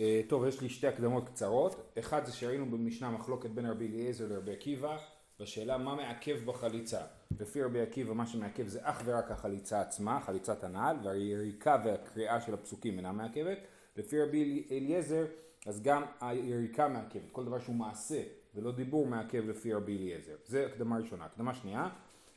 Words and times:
אה, 0.00 0.20
טוב, 0.28 0.46
יש 0.46 0.60
לי 0.60 0.68
שתי 0.68 0.86
הקדמות 0.86 1.28
קצרות. 1.28 1.92
אחד 1.98 2.24
זה 2.24 2.32
שראינו 2.32 2.70
במשנה 2.70 3.10
מחלוקת 3.10 3.50
בין 3.50 3.66
רבי 3.66 3.86
אליעזר 3.86 4.26
לרבי 4.28 4.52
עקיבא 4.52 4.96
בשאלה 5.40 5.78
מה 5.78 5.94
מעכב 5.94 6.44
בחליצה. 6.44 7.00
לפי 7.40 7.62
רבי 7.62 7.80
עקיבא 7.80 8.12
מה 8.12 8.26
שמעכב 8.26 8.66
זה 8.66 8.80
אך 8.82 9.02
ורק 9.04 9.30
החליצה 9.30 9.80
עצמה, 9.80 10.20
חליצת 10.20 10.64
הנעל, 10.64 10.96
והיריקה 11.04 11.82
והקריאה 11.84 12.40
של 12.40 12.54
הפסוקים 12.54 12.96
אינה 12.96 13.12
מעכבת. 13.12 13.58
לפי 13.96 14.22
רבי 14.22 14.66
אליעזר 14.70 15.26
אז 15.66 15.82
גם 15.82 16.02
היריקה 16.20 16.88
מעכבת, 16.88 17.30
כל 17.32 17.44
דבר 17.44 17.58
שהוא 17.58 17.76
מעשה 17.76 18.22
ולא 18.54 18.72
דיבור 18.72 19.06
מעכב 19.06 19.48
לפי 19.48 19.72
רבי 19.72 19.96
אליעזר. 19.96 20.34
זה 20.46 20.66
הקדמה 20.66 20.98
ראשונה. 20.98 21.24
הקדמה 21.24 21.54
שנייה, 21.54 21.88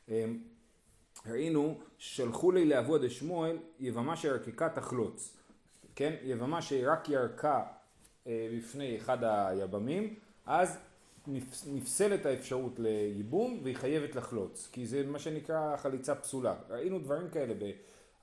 אמ, 0.09 0.37
ראינו 1.25 1.79
שלחו 1.97 2.51
לי 2.51 2.65
לאבו 2.65 2.97
דשמואל 2.97 3.57
יבמה 3.79 4.15
שרקיקה 4.15 4.69
תחלוץ. 4.69 5.37
כן? 5.95 6.13
יבמה 6.23 6.61
שרק 6.61 7.09
ירקה 7.09 7.63
אה, 8.27 8.49
בפני 8.57 8.97
אחד 8.97 9.17
היבמים, 9.23 10.15
אז 10.45 10.77
נפסלת 11.67 12.25
האפשרות 12.25 12.79
לייבום 12.79 13.59
והיא 13.63 13.75
חייבת 13.75 14.15
לחלוץ, 14.15 14.69
כי 14.71 14.85
זה 14.85 15.03
מה 15.05 15.19
שנקרא 15.19 15.77
חליצה 15.77 16.15
פסולה. 16.15 16.55
ראינו 16.69 16.99
דברים 16.99 17.29
כאלה 17.29 17.53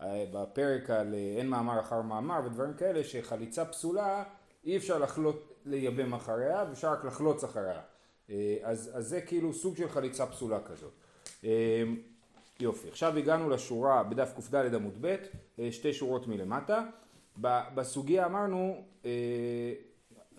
אה, 0.00 0.24
בפרק 0.32 0.90
על 0.90 1.14
אה, 1.14 1.34
אין 1.38 1.48
מאמר 1.48 1.80
אחר 1.80 2.02
מאמר 2.02 2.40
ודברים 2.44 2.74
כאלה 2.74 3.04
שחליצה 3.04 3.64
פסולה 3.64 4.24
אי 4.64 4.76
אפשר 4.76 4.98
לחלוט, 4.98 5.52
לייבם 5.66 6.14
אחריה 6.14 6.64
ואפשר 6.68 6.92
רק 6.92 7.04
לחלוץ 7.04 7.44
אחריה. 7.44 7.80
אז, 8.62 8.90
אז 8.94 9.08
זה 9.08 9.20
כאילו 9.20 9.52
סוג 9.52 9.76
של 9.76 9.88
חליצה 9.88 10.26
פסולה 10.26 10.58
כזאת. 10.60 10.92
יופי, 12.60 12.88
עכשיו 12.88 13.16
הגענו 13.16 13.50
לשורה 13.50 14.02
בדף 14.02 14.50
קד 14.50 14.74
עמוד 14.74 14.98
ב', 15.00 15.16
שתי 15.70 15.92
שורות 15.92 16.26
מלמטה. 16.26 16.84
בסוגיה 17.74 18.26
אמרנו, 18.26 18.84
אה, 19.04 19.10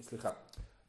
סליחה, 0.02 0.30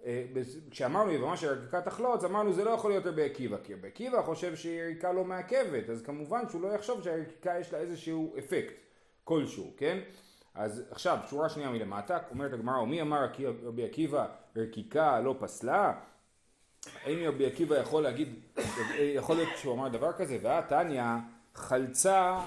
אה, 0.05 0.25
כשאמרנו 0.71 1.13
יבמה 1.13 1.37
של 1.37 1.49
עריקה 1.49 1.81
תחלוץ, 1.81 2.25
אמרנו 2.25 2.53
זה 2.53 2.65
לא 2.65 2.71
יכול 2.71 2.91
להיות 2.91 3.07
רבי 3.07 3.25
עקיבא, 3.25 3.57
כי 3.65 3.75
רבי 3.75 3.89
עקיבא 3.89 4.23
חושב 4.23 4.57
שיריקה 4.57 5.13
לא 5.13 5.25
מעכבת, 5.25 5.91
אז 5.91 6.03
כמובן 6.03 6.49
שהוא 6.49 6.63
לא 6.63 6.69
יחשוב 6.69 7.03
שהעריקה 7.03 7.59
יש 7.61 7.73
לה 7.73 7.79
איזשהו 7.79 8.35
אפקט 8.39 8.75
כלשהו, 9.25 9.73
כן? 9.77 9.99
אז 10.55 10.83
עכשיו, 10.91 11.19
שורה 11.31 11.49
שנייה 11.49 11.71
מלמטה, 11.71 12.19
אומרת 12.31 12.53
הגמרא, 12.53 12.79
ומי 12.79 13.03
אמר 13.03 13.27
רבי 13.65 13.85
עקיבא 13.85 14.27
רקיקה 14.57 15.21
לא 15.21 15.35
פסלה? 15.39 15.93
האם 17.05 17.29
רבי 17.29 17.47
עקיבא 17.47 17.77
יכול 17.77 18.03
להגיד, 18.03 18.35
יכול 18.99 19.37
להיות 19.37 19.49
שהוא 19.57 19.75
אמר 19.75 19.89
דבר 19.89 20.13
כזה, 20.13 20.39
והתניא 20.43 21.03
חלצה 21.55 22.39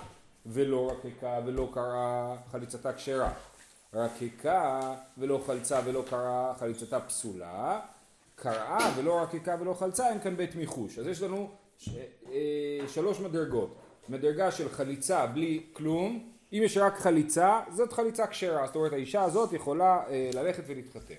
ולא 0.45 0.91
רקיקה 0.91 1.39
ולא 1.45 1.69
קרה 1.73 2.35
חליצתה 2.51 2.93
כשרה. 2.93 3.33
רקיקה 3.95 4.95
ולא 5.17 5.43
חלצה 5.45 5.79
ולא 5.85 6.03
קרה 6.09 6.53
חליצתה 6.59 6.99
פסולה, 6.99 7.79
קראה 8.35 8.93
ולא 8.97 9.21
רקיקה 9.21 9.55
ולא 9.59 9.73
חלצה 9.73 10.09
אין 10.09 10.19
כאן 10.19 10.37
בית 10.37 10.55
מיחוש. 10.55 10.99
אז 10.99 11.07
יש 11.07 11.21
לנו 11.21 11.49
ש... 11.77 11.89
אה, 12.31 12.87
שלוש 12.87 13.19
מדרגות. 13.19 13.75
מדרגה 14.09 14.51
של 14.51 14.69
חליצה 14.69 15.25
בלי 15.25 15.63
כלום, 15.73 16.29
אם 16.53 16.61
יש 16.63 16.77
רק 16.77 16.97
חליצה, 16.97 17.59
זאת 17.71 17.93
חליצה 17.93 18.27
כשרה, 18.27 18.67
זאת 18.67 18.75
אומרת 18.75 18.93
האישה 18.93 19.23
הזאת 19.23 19.53
יכולה 19.53 20.03
אה, 20.09 20.29
ללכת 20.33 20.63
ולהתחתן. 20.67 21.13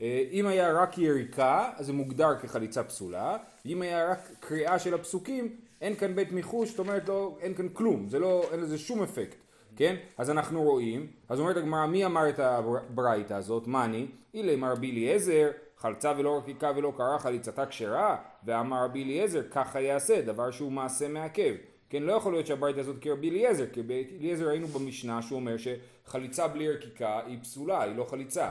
אה, 0.00 0.24
אם 0.32 0.46
היה 0.46 0.72
רק 0.72 0.98
יריקה, 0.98 1.70
אז 1.76 1.86
זה 1.86 1.92
מוגדר 1.92 2.38
כחליצה 2.42 2.84
פסולה, 2.84 3.36
אם 3.66 3.82
היה 3.82 4.10
רק 4.10 4.18
קריאה 4.40 4.78
של 4.78 4.94
הפסוקים, 4.94 5.56
אין 5.80 5.96
כאן 5.96 6.14
בית 6.14 6.32
מיחוש, 6.32 6.70
זאת 6.70 6.78
אומרת 6.78 7.08
לא, 7.08 7.38
אין 7.40 7.54
כאן 7.54 7.68
כלום, 7.72 8.08
זה 8.08 8.18
לא, 8.18 8.44
אין 8.52 8.60
לזה 8.60 8.78
שום 8.78 9.02
אפקט, 9.02 9.36
כן? 9.78 9.96
אז 10.18 10.30
אנחנו 10.30 10.62
רואים, 10.62 11.06
אז 11.28 11.40
אומרת 11.40 11.56
הגמרא, 11.56 11.86
מי 11.86 12.04
אמר 12.04 12.28
את 12.28 12.38
הברייתא 12.38 13.34
הזאת? 13.34 13.66
מאני, 13.66 14.06
אילי 14.34 14.56
מר 14.56 14.72
רבי 14.72 14.90
אליעזר, 14.90 15.50
חלצה 15.76 16.12
ולא 16.18 16.38
רקיקה 16.38 16.72
ולא 16.76 16.92
קרה, 16.96 17.18
חליצתה 17.18 17.66
כשרה, 17.66 18.16
ואמר 18.44 18.84
רבי 18.84 19.04
אליעזר, 19.04 19.42
ככה 19.50 19.80
יעשה, 19.80 20.22
דבר 20.22 20.50
שהוא 20.50 20.72
מעשה 20.72 21.08
מעכב. 21.08 21.54
כן, 21.90 22.02
לא 22.02 22.12
יכול 22.12 22.32
להיות 22.32 22.46
שהברייתא 22.46 22.80
הזאת 22.80 22.96
כרבי 23.00 23.30
אליעזר, 23.30 23.64
כי 23.72 23.82
אליעזר 24.20 24.48
ראינו 24.48 24.66
במשנה 24.66 25.22
שהוא 25.22 25.36
אומר 25.38 25.54
שחליצה 25.56 26.48
בלי 26.48 26.72
רקיקה 26.72 27.20
היא 27.26 27.38
פסולה, 27.42 27.82
היא 27.82 27.96
לא 27.96 28.04
חליצה. 28.04 28.50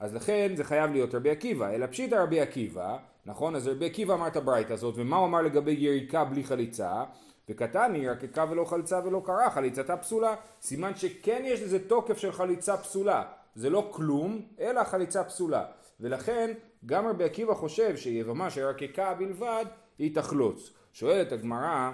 אז 0.00 0.14
לכן 0.14 0.52
זה 0.56 0.64
חייב 0.64 0.92
להיות 0.92 1.14
רבי 1.14 1.30
עקיבא, 1.30 1.70
אלא 1.70 1.86
פשיטא 1.86 2.14
רבי 2.14 2.40
עקיבא, 2.40 2.96
נכון? 3.26 3.56
אז 3.56 3.68
רבי 3.68 3.86
עקיבא 3.86 4.14
אמר 4.14 4.26
את 4.26 4.36
הברייתא 4.36 4.72
הזאת, 4.72 4.94
ומה 4.96 5.16
הוא 5.16 5.26
אמר 5.26 5.42
לגבי 5.42 5.72
יריקה 5.72 6.24
בלי 6.24 6.44
חליצה? 6.44 7.04
וקטן 7.50 7.94
היא 7.94 8.10
רקיקה 8.10 8.44
ולא 8.50 8.64
חליצה 8.64 9.00
ולא 9.04 9.22
קרה, 9.24 9.50
חליצתה 9.50 9.96
פסולה. 9.96 10.34
סימן 10.60 10.96
שכן 10.96 11.42
יש 11.44 11.62
לזה 11.62 11.88
תוקף 11.88 12.18
של 12.18 12.32
חליצה 12.32 12.76
פסולה. 12.76 13.22
זה 13.54 13.70
לא 13.70 13.88
כלום, 13.90 14.42
אלא 14.60 14.84
חליצה 14.84 15.24
פסולה. 15.24 15.64
ולכן 16.00 16.52
גם 16.86 17.06
רבי 17.06 17.24
עקיבא 17.24 17.54
חושב 17.54 17.96
שיבמה 17.96 18.50
של 18.50 18.64
רקיקה 18.64 19.14
בלבד 19.14 19.64
היא 19.98 20.14
תחלוץ. 20.14 20.70
שואלת 20.92 21.32
הגמרא, 21.32 21.90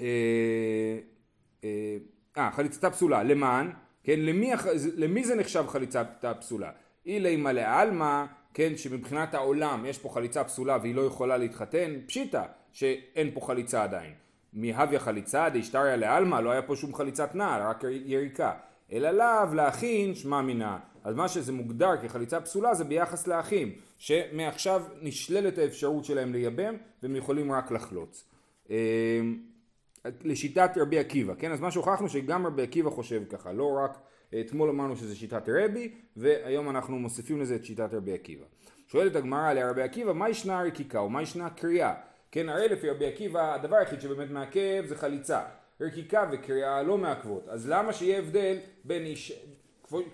אה, 0.00 0.06
אה, 1.64 1.96
אה, 2.38 2.50
חליצתה 2.50 2.90
פסולה, 2.90 3.22
למען? 3.22 3.72
כן, 4.04 4.20
למי, 4.20 4.52
למי 4.96 5.24
זה 5.24 5.34
נחשב 5.34 5.64
חליצה 5.68 6.04
פסולה? 6.40 6.70
אילי 7.06 7.36
מלא 7.36 7.60
עלמא, 7.60 8.24
כן, 8.54 8.76
שמבחינת 8.76 9.34
העולם 9.34 9.86
יש 9.86 9.98
פה 9.98 10.08
חליצה 10.08 10.44
פסולה 10.44 10.78
והיא 10.82 10.94
לא 10.94 11.00
יכולה 11.00 11.36
להתחתן, 11.36 11.94
פשיטא 12.06 12.42
שאין 12.72 13.30
פה 13.34 13.40
חליצה 13.40 13.82
עדיין. 13.82 14.12
מהוויה 14.52 15.00
חליצה 15.00 15.48
דאשתריה 15.48 15.96
לעלמא, 15.96 16.36
לא 16.36 16.50
היה 16.50 16.62
פה 16.62 16.76
שום 16.76 16.94
חליצת 16.94 17.34
נעל, 17.34 17.62
רק 17.62 17.84
יריקה. 18.04 18.52
אלא 18.92 19.10
לאו 19.10 19.54
להכין 19.54 20.14
שמע 20.14 20.42
מינה. 20.42 20.78
אז 21.04 21.14
מה 21.14 21.28
שזה 21.28 21.52
מוגדר 21.52 21.96
כחליצה 22.02 22.40
פסולה 22.40 22.74
זה 22.74 22.84
ביחס 22.84 23.26
לאחים, 23.26 23.72
שמעכשיו 23.98 24.82
נשללת 25.02 25.58
האפשרות 25.58 26.04
שלהם 26.04 26.32
לייבם 26.32 26.74
והם 27.02 27.16
יכולים 27.16 27.52
רק 27.52 27.70
לחלוץ. 27.70 28.24
אמ, 28.70 28.74
לשיטת 30.24 30.70
רבי 30.76 30.98
עקיבא, 30.98 31.34
כן? 31.38 31.52
אז 31.52 31.60
מה 31.60 31.70
שהוכחנו 31.70 32.08
שגם 32.08 32.46
רבי 32.46 32.62
עקיבא 32.62 32.90
חושב 32.90 33.22
ככה, 33.30 33.52
לא 33.52 33.78
רק, 33.84 33.98
אתמול 34.40 34.68
אמרנו 34.68 34.96
שזה 34.96 35.16
שיטת 35.16 35.48
רבי, 35.48 35.92
והיום 36.16 36.70
אנחנו 36.70 36.98
מוסיפים 36.98 37.40
לזה 37.40 37.54
את 37.54 37.64
שיטת 37.64 37.88
רבי 37.92 38.12
עקיבא. 38.12 38.44
שואלת 38.86 39.16
הגמרא 39.16 39.52
לרבי 39.52 39.82
עקיבא, 39.82 40.12
מה 40.12 40.28
ישנה 40.28 40.60
הרקיקה 40.60 41.00
ומה 41.00 41.22
ישנה 41.22 41.50
קריאה? 41.50 41.94
כן, 42.32 42.48
הרי 42.48 42.68
לפי 42.68 42.90
רבי 42.90 43.06
עקיבא, 43.06 43.54
הדבר 43.54 43.76
היחיד 43.76 44.00
שבאמת 44.00 44.30
מעכב 44.30 44.84
זה 44.86 44.96
חליצה. 44.96 45.42
רקיקה 45.80 46.28
וקריאה 46.32 46.82
לא 46.82 46.98
מעכבות, 46.98 47.48
אז 47.48 47.68
למה 47.68 47.92
שיהיה 47.92 48.18
הבדל 48.18 48.56
בין 48.84 49.04
איש, 49.04 49.32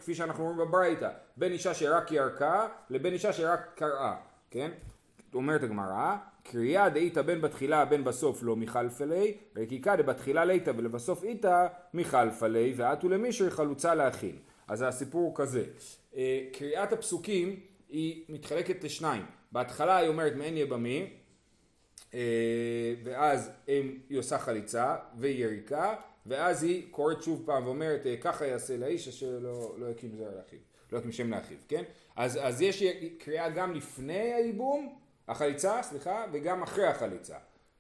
כפי 0.01 0.15
שאנחנו 0.15 0.45
רואים 0.45 0.59
בברייתא, 0.59 1.11
בין 1.37 1.53
אישה 1.53 1.75
שרק 1.75 2.13
ירקה 2.13 2.69
לבין 2.91 3.13
אישה 3.13 3.33
שרק 3.33 3.61
קראה, 3.75 4.17
כן? 4.51 4.71
אומרת 5.35 5.63
הגמרא, 5.63 6.17
קריאה 6.43 6.89
דאיתא 6.89 7.23
בין 7.23 7.41
בתחילה 7.41 7.85
בין 7.85 8.05
בסוף 8.05 8.43
לא 8.43 8.57
מחלפלי, 8.57 9.37
רקיקה 9.57 9.97
דבתחילה 9.97 10.45
ליתא 10.45 10.73
ולבסוף 10.77 11.25
איתא 11.25 11.67
מחלפלי, 11.95 12.73
ואתו 12.77 13.09
למישרי 13.09 13.51
חלוצה 13.51 13.95
להכין. 13.95 14.37
אז 14.69 14.83
הסיפור 14.83 15.21
הוא 15.21 15.37
כזה, 15.37 15.65
אה, 16.17 16.41
קריאת 16.53 16.93
הפסוקים 16.93 17.61
היא 17.89 18.25
מתחלקת 18.29 18.85
לשניים, 18.85 19.25
בהתחלה 19.53 19.97
היא 19.97 20.09
אומרת 20.09 20.33
מעין 20.37 20.57
יבמי, 20.57 21.11
ואז 23.05 23.51
היא 23.67 24.19
עושה 24.19 24.39
חליצה 24.39 24.97
ויריקה, 25.19 25.95
ואז 26.27 26.63
היא 26.63 26.87
קוראת 26.91 27.23
שוב 27.23 27.43
פעם 27.47 27.67
ואומרת 27.67 28.07
אה, 28.07 28.17
ככה 28.17 28.47
יעשה 28.47 28.77
לאיש 28.77 29.09
אשר 29.09 29.39
לא, 29.41 29.75
לא 29.79 29.87
יקים 29.87 30.17
זרע 30.17 30.31
לאחיו, 30.37 30.59
לא 30.93 30.99
יקים 30.99 31.13
שם 31.13 31.31
לאחיו, 31.31 31.57
כן? 31.69 31.83
אז, 32.17 32.39
אז 32.43 32.63
יש 32.63 32.83
קריאה 33.19 33.49
גם 33.49 33.75
לפני 33.75 34.33
הייבום 34.35 34.99
החליצה, 35.29 35.83
סליחה, 35.83 36.25
וגם 36.33 36.63
אחרי 36.63 36.87
החליצה. 36.87 37.37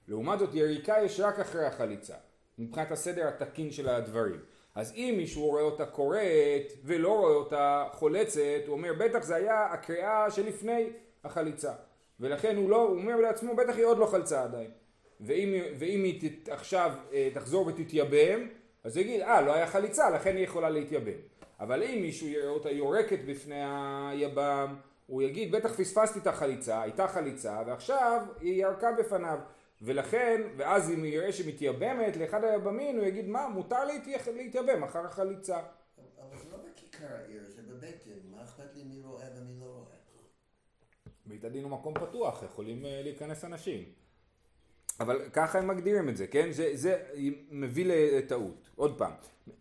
לעומת 0.08 0.38
זאת 0.38 0.54
יריקה 0.54 0.96
יש 1.04 1.20
רק 1.20 1.38
אחרי 1.38 1.66
החליצה, 1.66 2.14
מבחינת 2.58 2.90
הסדר 2.90 3.28
התקין 3.28 3.70
של 3.70 3.88
הדברים. 3.88 4.40
אז 4.74 4.92
אם 4.96 5.14
מישהו 5.16 5.46
רואה 5.46 5.62
אותה 5.62 5.86
קוראת 5.86 6.72
ולא 6.84 7.18
רואה 7.18 7.34
אותה 7.34 7.84
חולצת, 7.92 8.62
הוא 8.66 8.76
אומר 8.76 8.92
בטח 8.98 9.22
זה 9.22 9.36
היה 9.36 9.66
הקריאה 9.66 10.30
שלפני 10.30 10.90
החליצה. 11.24 11.72
ולכן 12.20 12.56
הוא 12.56 12.70
לא, 12.70 12.82
הוא 12.82 12.96
אומר 12.96 13.16
לעצמו 13.16 13.56
בטח 13.56 13.76
היא 13.76 13.84
עוד 13.84 13.98
לא 13.98 14.06
חלצה 14.06 14.42
עדיין. 14.42 14.70
ואם, 15.20 15.54
ואם 15.78 16.04
היא 16.04 16.20
תת, 16.20 16.48
עכשיו 16.48 16.92
אה, 17.12 17.28
תחזור 17.34 17.66
ותתייבם, 17.66 18.48
אז 18.84 18.96
הוא 18.96 19.04
יגיד, 19.04 19.20
אה, 19.20 19.40
לא 19.40 19.54
היה 19.54 19.66
חליצה, 19.66 20.10
לכן 20.10 20.36
היא 20.36 20.44
יכולה 20.44 20.70
להתייבם. 20.70 21.18
אבל 21.60 21.82
אם 21.82 22.02
מישהו 22.02 22.28
יראה 22.28 22.48
אותה 22.48 22.70
יורקת 22.70 23.18
בפני 23.26 23.62
היבם, 24.10 24.76
הוא 25.06 25.22
יגיד 25.22 25.52
בטח 25.52 25.72
פספסתי 25.72 26.18
את 26.18 26.26
החליצה, 26.26 26.82
הייתה 26.82 27.08
חליצה 27.08 27.62
ועכשיו 27.66 28.22
היא 28.40 28.62
ירקה 28.62 28.92
בפניו 28.98 29.38
ולכן, 29.82 30.42
ואז 30.56 30.90
אם 30.90 30.98
הוא 30.98 31.06
יראה 31.06 31.32
שמתייבמת 31.32 32.16
לאחד 32.16 32.44
היבמים 32.44 32.96
הוא 32.96 33.04
יגיד 33.04 33.28
מה 33.28 33.48
מותר 33.48 33.84
להתייבם 34.34 34.82
אחר 34.84 35.06
החליצה. 35.06 35.58
אבל 35.58 36.38
זה 36.42 36.50
לא 36.52 36.58
בכיכר 36.58 37.06
העיר, 37.14 37.42
זה 37.48 37.62
דין, 37.80 38.20
מה 38.30 38.44
אכפת 38.44 38.74
לי 38.74 38.82
מי 38.84 39.00
רואה? 39.04 39.24
בית 41.28 41.44
הדין 41.44 41.64
הוא 41.64 41.70
מקום 41.70 41.94
פתוח, 41.94 42.42
יכולים 42.42 42.86
אה, 42.86 43.00
להיכנס 43.02 43.44
אנשים. 43.44 43.84
אבל 45.00 45.28
ככה 45.32 45.58
הם 45.58 45.68
מגדירים 45.68 46.08
את 46.08 46.16
זה, 46.16 46.26
כן? 46.26 46.52
זה, 46.52 46.70
זה 46.72 46.98
מביא 47.50 47.84
לטעות. 47.86 48.68
עוד 48.76 48.98
פעם, 48.98 49.12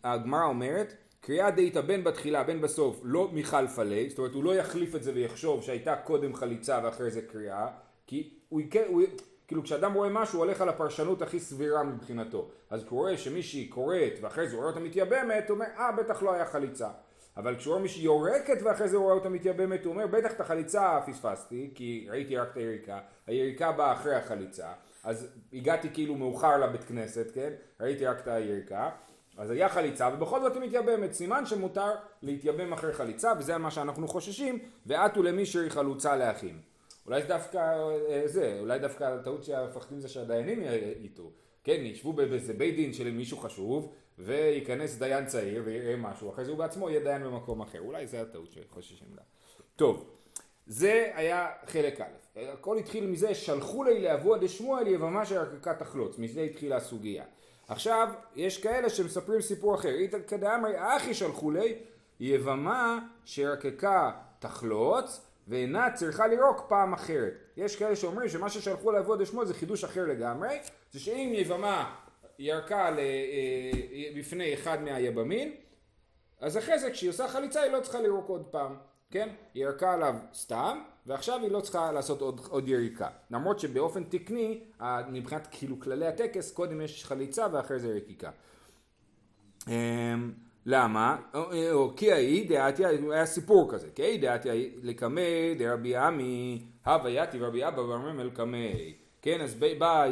הגמרא 0.04 0.46
אומרת 0.46 0.94
קריאה 1.22 1.52
דאיתא 1.52 1.82
בין 1.82 2.04
בתחילה 2.04 2.44
בין 2.44 2.62
בסוף 2.62 3.02
לא 3.04 3.30
מחלפה 3.34 3.84
ליה, 3.84 4.10
זאת 4.10 4.18
אומרת 4.18 4.34
הוא 4.34 4.44
לא 4.44 4.56
יחליף 4.56 4.96
את 4.96 5.04
זה 5.04 5.12
ויחשוב 5.14 5.64
שהייתה 5.64 5.96
קודם 5.96 6.34
חליצה 6.36 6.80
ואחרי 6.84 7.12
זה 7.12 7.22
קריאה, 7.22 7.68
כי 8.08 8.34
הוא, 8.50 8.62
הוא, 8.88 9.02
כאילו 9.48 9.64
כשאדם 9.64 9.94
רואה 9.94 10.10
משהו 10.10 10.40
הוא 10.40 10.46
הולך 10.46 10.62
על 10.62 10.70
הפרשנות 10.70 11.22
הכי 11.22 11.40
סבירה 11.40 11.84
מבחינתו, 11.84 12.50
אז 12.70 12.84
כשהוא 12.84 13.00
רואה 13.00 13.18
שמישהי 13.18 13.68
קוראת 13.68 14.14
ואחרי 14.22 14.48
זה 14.48 14.56
הוא 14.56 14.62
רואה 14.62 14.70
אותה 14.70 14.80
מתייבמת, 14.80 15.50
הוא 15.50 15.56
אומר 15.56 15.66
אה 15.78 15.92
בטח 15.92 16.24
לא 16.24 16.34
היה 16.34 16.46
חליצה, 16.46 16.90
אבל 17.38 17.56
כשהוא 17.56 17.72
רואה 17.72 17.82
מישהי 17.82 18.04
יורקת 18.04 18.58
ואחרי 18.64 18.88
זה 18.88 18.98
הוא 18.98 19.04
רואה 19.04 19.16
אותה 19.16 19.30
מתייבמת, 19.30 19.86
הוא 19.86 19.94
אומר 19.94 20.08
בטח 20.08 20.32
את 20.32 20.42
החליצה 20.42 21.00
פספסתי, 21.06 21.72
כי 21.76 22.08
ראיתי 22.10 22.38
רק 22.38 22.52
את 22.52 22.58
היריקה, 22.58 23.00
היריקה 23.28 23.72
באה 23.72 23.94
אחרי 23.94 24.16
החליצה, 24.16 24.68
אז 25.04 25.28
הגעתי 25.54 25.90
כאילו 25.94 26.16
מאוחר 26.16 26.58
לבית 26.58 26.84
כנסת, 26.84 27.32
כן? 27.34 27.54
ראיתי 27.80 28.06
רק 28.06 28.20
את 28.20 28.28
היריקה, 28.28 28.90
אז 29.38 29.52
היה 29.52 29.70
חליצה 29.70 30.10
ובכל 30.14 30.42
זאת 30.42 30.56
היא 30.56 30.62
מתייבמת, 30.62 31.14
סימן 31.14 31.46
שמותר 31.46 31.92
להתייבם 32.22 32.74
אחרי 32.74 32.94
חליצה 32.94 33.32
וזה 33.40 33.58
מה 33.58 33.72
שאנחנו 33.72 34.08
חוששים, 34.08 34.60
ועטו 34.86 35.24
למי 35.24 35.46
שהיא 35.46 35.70
חלוצה 35.70 36.16
לאחים. 36.16 36.62
אולי 37.06 37.22
זה 37.22 37.28
דווקא 37.28 37.58
אה, 38.10 38.22
זה, 38.26 38.58
אולי 38.60 38.80
דווקא 38.80 39.04
הטעות 39.04 39.44
שהמפחדים 39.44 40.00
זה 40.00 40.08
שהדיינים 40.10 40.64
יטעו, 41.02 41.32
כן, 41.64 41.78
ישבו 41.82 42.14
באיזה 42.14 42.54
בית 42.54 42.76
דין 42.76 42.94
של 42.94 43.12
מישהו 43.12 43.38
חשוב 43.38 43.94
וייכנס 44.20 44.96
דיין 44.96 45.26
צעיר 45.26 45.62
ויראה 45.66 45.96
משהו, 45.96 46.30
אחרי 46.30 46.46
זה 46.46 46.52
הוא 46.52 46.58
בעצמו 46.60 46.90
יהיה 46.90 47.00
דיין 47.04 47.24
במקום 47.24 47.62
אחר, 47.62 47.80
אולי 47.80 48.08
זה 48.08 48.22
הטעות 48.22 48.52
שחוששים 48.52 49.08
לה. 49.16 49.22
טוב, 49.76 50.10
זה 50.68 51.12
היה 51.16 51.50
חלק 51.66 52.02
א', 52.02 52.40
הכל 52.40 52.78
התחיל 52.78 53.08
מזה 53.08 53.36
שלחו 53.36 53.84
לי 53.84 54.02
לאבוה 54.02 54.38
דשמואל 54.38 54.88
יבמה 54.88 55.26
שרקקה 55.26 55.74
תחלוץ, 55.74 56.18
מזה 56.18 56.42
התחילה 56.42 56.76
הסוגיה. 56.76 57.24
עכשיו, 57.68 58.10
יש 58.36 58.58
כאלה 58.58 58.90
שמספרים 58.90 59.42
סיפור 59.42 59.76
אחר, 59.76 59.90
איתא 59.90 60.18
כדאמרי 60.28 60.74
אחי 60.78 61.14
שלחו 61.14 61.52
לי 61.52 61.76
יבמה 62.20 63.00
שרקקה 63.26 64.12
תחלוץ 64.40 65.22
ואינה 65.48 65.92
צריכה 65.94 66.28
לירוק 66.28 66.66
פעם 66.70 66.94
אחרת. 66.94 67.34
יש 67.58 67.76
כאלה 67.76 67.96
שאומרים 67.96 68.30
שמה 68.30 68.50
ששלחו 68.50 68.92
לעבוד 68.92 69.22
לשמוע 69.22 69.46
זה 69.46 69.54
חידוש 69.54 69.84
אחר 69.84 70.06
לגמרי, 70.06 70.60
זה 70.92 71.00
שאם 71.00 71.32
יבמה 71.34 71.96
ירקה 72.40 72.96
בפני 74.16 74.54
אחד 74.54 74.84
מהיבמים, 74.84 75.56
אז 76.40 76.58
אחרי 76.58 76.80
זה 76.80 76.92
כשהיא 76.92 77.10
עושה 77.10 77.28
חליצה 77.28 77.62
היא 77.62 77.72
לא 77.72 77.80
צריכה 77.80 78.02
לירוק 78.02 78.28
עוד 78.28 78.46
פעם, 78.52 78.76
כן? 79.12 79.30
היא 79.54 79.64
ירקה 79.64 79.94
עליו 79.94 80.16
סתם, 80.34 80.82
ועכשיו 81.06 81.40
היא 81.42 81.52
לא 81.52 81.62
צריכה 81.62 81.92
לעשות 81.92 82.22
עוד, 82.22 82.42
עוד 82.50 82.68
יריקה. 82.68 83.08
למרות 83.32 83.60
שבאופן 83.60 84.04
תקני, 84.04 84.60
מבחינת 85.12 85.48
כאילו 85.52 85.80
כללי 85.80 86.08
הטקס, 86.08 86.52
קודם 86.52 86.82
יש 86.82 87.06
חליצה 87.06 87.48
ואחרי 87.52 87.80
זה 87.80 87.88
יריקה. 87.88 88.32
אמ, 89.68 90.32
למה? 90.66 91.18
או 91.72 91.94
כי 91.96 92.12
האי 92.12 92.44
דעתיה, 92.44 92.90
היה 93.12 93.26
סיפור 93.26 93.72
כזה, 93.72 93.88
כי 93.96 94.04
האי 94.04 94.18
דעתיה 94.18 94.54
לקמי 94.84 95.56
דרבי 95.60 95.96
עמי, 95.96 96.62
הווה 96.86 97.10
יתי 97.10 97.38
ורבי 97.42 97.68
אבא 97.68 97.84
ברממל 97.84 98.30
קמי. 98.30 98.94
כן, 99.22 99.42
אז 99.42 99.56
באה 99.56 100.08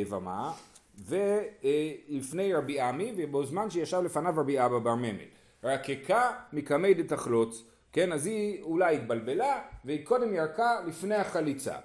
יבמה, 0.00 0.52
ולפני 0.98 2.54
רבי 2.54 2.80
עמי, 2.80 3.14
ובזמן 3.16 3.70
שישב 3.70 4.00
לפניו 4.04 4.34
רבי 4.36 4.64
אבא 4.64 4.78
בר 4.78 4.94
ממל. 4.94 5.28
רקקה 5.64 6.30
מקמי 6.52 6.94
דתחלוץ, 6.94 7.64
כן, 7.92 8.12
אז 8.12 8.26
היא 8.26 8.62
אולי 8.62 8.96
התבלבלה, 8.96 9.62
והיא 9.84 10.06
קודם 10.06 10.34
ירקה 10.34 10.80
לפני 10.86 11.14
החליצה. 11.14 11.76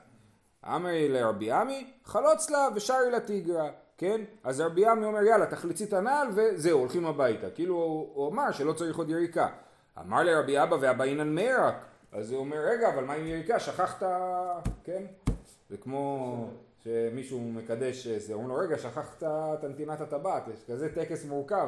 אמרי 0.66 1.10
לרבי 1.10 1.52
עמי, 1.52 1.92
חלוץ 2.06 2.50
לה 2.50 2.68
ושרי 2.76 3.12
לה 3.12 3.20
תיגרה. 3.20 3.70
כן? 4.02 4.22
אז 4.44 4.62
רבי 4.62 4.88
עמי 4.88 5.06
אומר 5.06 5.24
יאללה 5.24 5.46
תחליצי 5.46 5.84
את 5.84 5.94
הנעל 5.94 6.28
וזהו 6.36 6.80
הולכים 6.80 7.06
הביתה 7.06 7.50
כאילו 7.50 7.76
הוא, 7.76 8.32
אמר 8.32 8.52
שלא 8.52 8.74
צריך 8.74 8.98
עוד 8.98 9.10
יריקה 9.10 9.48
אמר 10.00 10.24
לרבי 10.24 10.64
אבא 10.64 10.78
ואבאינן 10.82 11.36
מרק 11.36 11.76
אז 12.12 12.32
הוא 12.32 12.40
אומר 12.40 12.58
רגע 12.58 12.90
אבל 12.90 13.04
מה 13.04 13.14
עם 13.14 13.28
יריקה 13.28 13.60
שכחת 13.60 14.04
כן? 14.84 15.04
זה 15.70 15.78
כמו 15.78 16.48
שמישהו 16.84 17.40
מקדש 17.40 18.08
זה 18.08 18.34
אומר 18.34 18.48
לו 18.48 18.56
רגע 18.56 18.78
שכחת 18.78 19.24
את 19.24 19.64
נתינת 19.64 20.02
הטבעת 20.02 20.48
יש 20.48 20.64
כזה 20.68 20.96
טקס 20.96 21.26
מורכב 21.26 21.68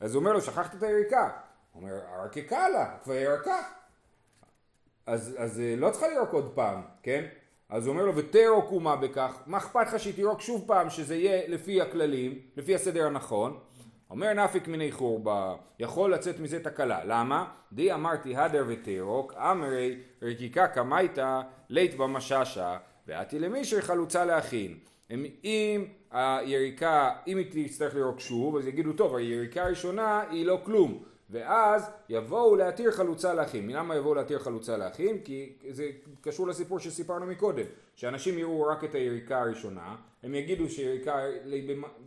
אז 0.00 0.14
הוא 0.14 0.20
אומר 0.20 0.32
לו 0.32 0.40
שכחת 0.40 0.74
את 0.74 0.82
היריקה 0.82 1.30
הוא 1.72 1.82
אומר 1.82 2.00
הרקקה 2.08 2.68
לה 2.68 2.96
כבר 3.02 3.14
ירקה 3.14 3.62
אז, 5.06 5.36
אז 5.38 5.62
לא 5.76 5.90
צריכה 5.90 6.08
לירוק 6.08 6.32
עוד 6.32 6.52
פעם 6.54 6.82
כן? 7.02 7.24
אז 7.72 7.86
הוא 7.86 7.92
אומר 7.92 8.04
לו 8.04 8.16
ותרוק 8.16 8.72
אומה 8.72 8.96
בכך, 8.96 9.42
מה 9.46 9.58
אכפת 9.58 9.86
לך 9.86 10.00
שהיא 10.00 10.14
תירוק 10.14 10.40
שוב 10.40 10.64
פעם 10.66 10.90
שזה 10.90 11.16
יהיה 11.16 11.48
לפי 11.48 11.82
הכללים, 11.82 12.38
לפי 12.56 12.74
הסדר 12.74 13.06
הנכון? 13.06 13.58
אומר 14.10 14.32
נפיק 14.32 14.68
מיני 14.68 14.92
חורבה, 14.92 15.54
יכול 15.78 16.14
לצאת 16.14 16.40
מזה 16.40 16.64
תקלה, 16.64 17.04
למה? 17.04 17.50
די 17.72 17.92
אמרתי 17.92 18.36
הדר 18.36 18.64
ותירוק, 18.68 19.34
אמרי 19.34 19.98
רקיקה 20.22 20.66
קמייתא 20.66 21.40
לית 21.68 21.96
במשאשא, 21.96 22.76
ואתי 23.06 23.38
למישהי 23.38 23.82
חלוצה 23.82 24.24
להכין. 24.24 24.78
אם 25.44 25.84
היריקה, 26.10 27.10
אם 27.26 27.38
היא 27.38 27.66
תצטרך 27.66 27.94
לירוק 27.94 28.20
שוב, 28.20 28.56
אז 28.56 28.66
יגידו 28.66 28.92
טוב, 28.92 29.16
היריקה 29.16 29.64
הראשונה 29.64 30.24
היא 30.30 30.46
לא 30.46 30.60
כלום. 30.64 31.02
ואז 31.32 31.90
יבואו 32.08 32.56
להתיר 32.56 32.90
חלוצה 32.90 33.34
לאחים. 33.34 33.70
למה 33.70 33.96
יבואו 33.96 34.14
להתיר 34.14 34.38
חלוצה 34.38 34.76
לאחים? 34.76 35.18
כי 35.18 35.52
זה 35.70 35.90
קשור 36.20 36.48
לסיפור 36.48 36.78
שסיפרנו 36.78 37.26
מקודם, 37.26 37.64
שאנשים 37.94 38.38
יראו 38.38 38.62
רק 38.62 38.84
את 38.84 38.94
היריקה 38.94 39.40
הראשונה, 39.40 39.96
הם 40.22 40.34
יגידו 40.34 40.68
שיריקה 40.68 41.16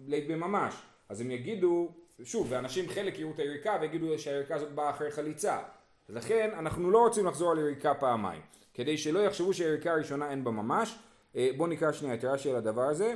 לית 0.07 0.27
בממש, 0.27 0.75
אז 1.09 1.21
הם 1.21 1.31
יגידו, 1.31 1.91
שוב, 2.23 2.47
ואנשים 2.49 2.89
חלק 2.89 3.19
יראו 3.19 3.31
את 3.31 3.39
היריקה 3.39 3.77
ויגידו 3.81 4.19
שהיריקה 4.19 4.55
הזאת 4.55 4.71
באה 4.71 4.89
אחרי 4.89 5.11
חליצה. 5.11 5.59
לכן 6.09 6.49
אנחנו 6.59 6.91
לא 6.91 6.97
רוצים 6.97 7.25
לחזור 7.25 7.51
על 7.51 7.59
יריקה 7.59 7.93
פעמיים, 7.93 8.41
כדי 8.75 8.97
שלא 8.97 9.19
יחשבו 9.19 9.53
שהיריקה 9.53 9.91
הראשונה 9.91 10.31
אין 10.31 10.43
בה 10.43 10.51
ממש. 10.51 10.99
אה, 11.35 11.49
בואו 11.57 11.69
נקרא 11.69 11.91
שנייה 11.91 12.13
את 12.13 12.25
רש"י 12.25 12.49
על 12.49 12.55
הדבר 12.55 12.81
הזה. 12.81 13.15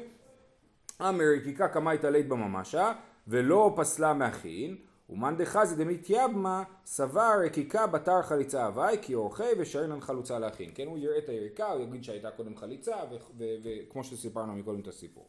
אמר 1.02 1.24
רקיקה 1.38 1.68
קמאי 1.68 1.98
תלית 1.98 2.28
בממשה 2.28 2.94
ולא 3.28 3.74
פסלה 3.76 4.14
מאחין 4.14 4.76
ומאן 5.10 5.38
דחזי 5.38 5.76
דמתייבמה 5.76 6.64
סבר 6.86 7.32
רקיקה 7.46 7.88
בתר 7.88 8.22
חליצה 8.22 8.66
הוואי 8.66 8.98
כי 9.02 9.16
אורחי 9.16 9.50
ושאינן 9.58 10.02
חלוצה 10.02 10.40
להכין. 10.40 10.72
כן, 10.76 10.88
הוא 10.88 10.98
יראה 10.98 11.18
את 11.18 11.30
היריקה, 11.30 11.72
הוא 11.72 11.84
יגיד 11.84 12.04
שהייתה 12.04 12.32
קודם 12.32 12.58
חליצה 12.58 12.96
וכמו 13.38 14.04
שסיפרנו 14.04 14.56
מקודם 14.56 14.80
את 14.80 14.88
הסיפור. 14.88 15.28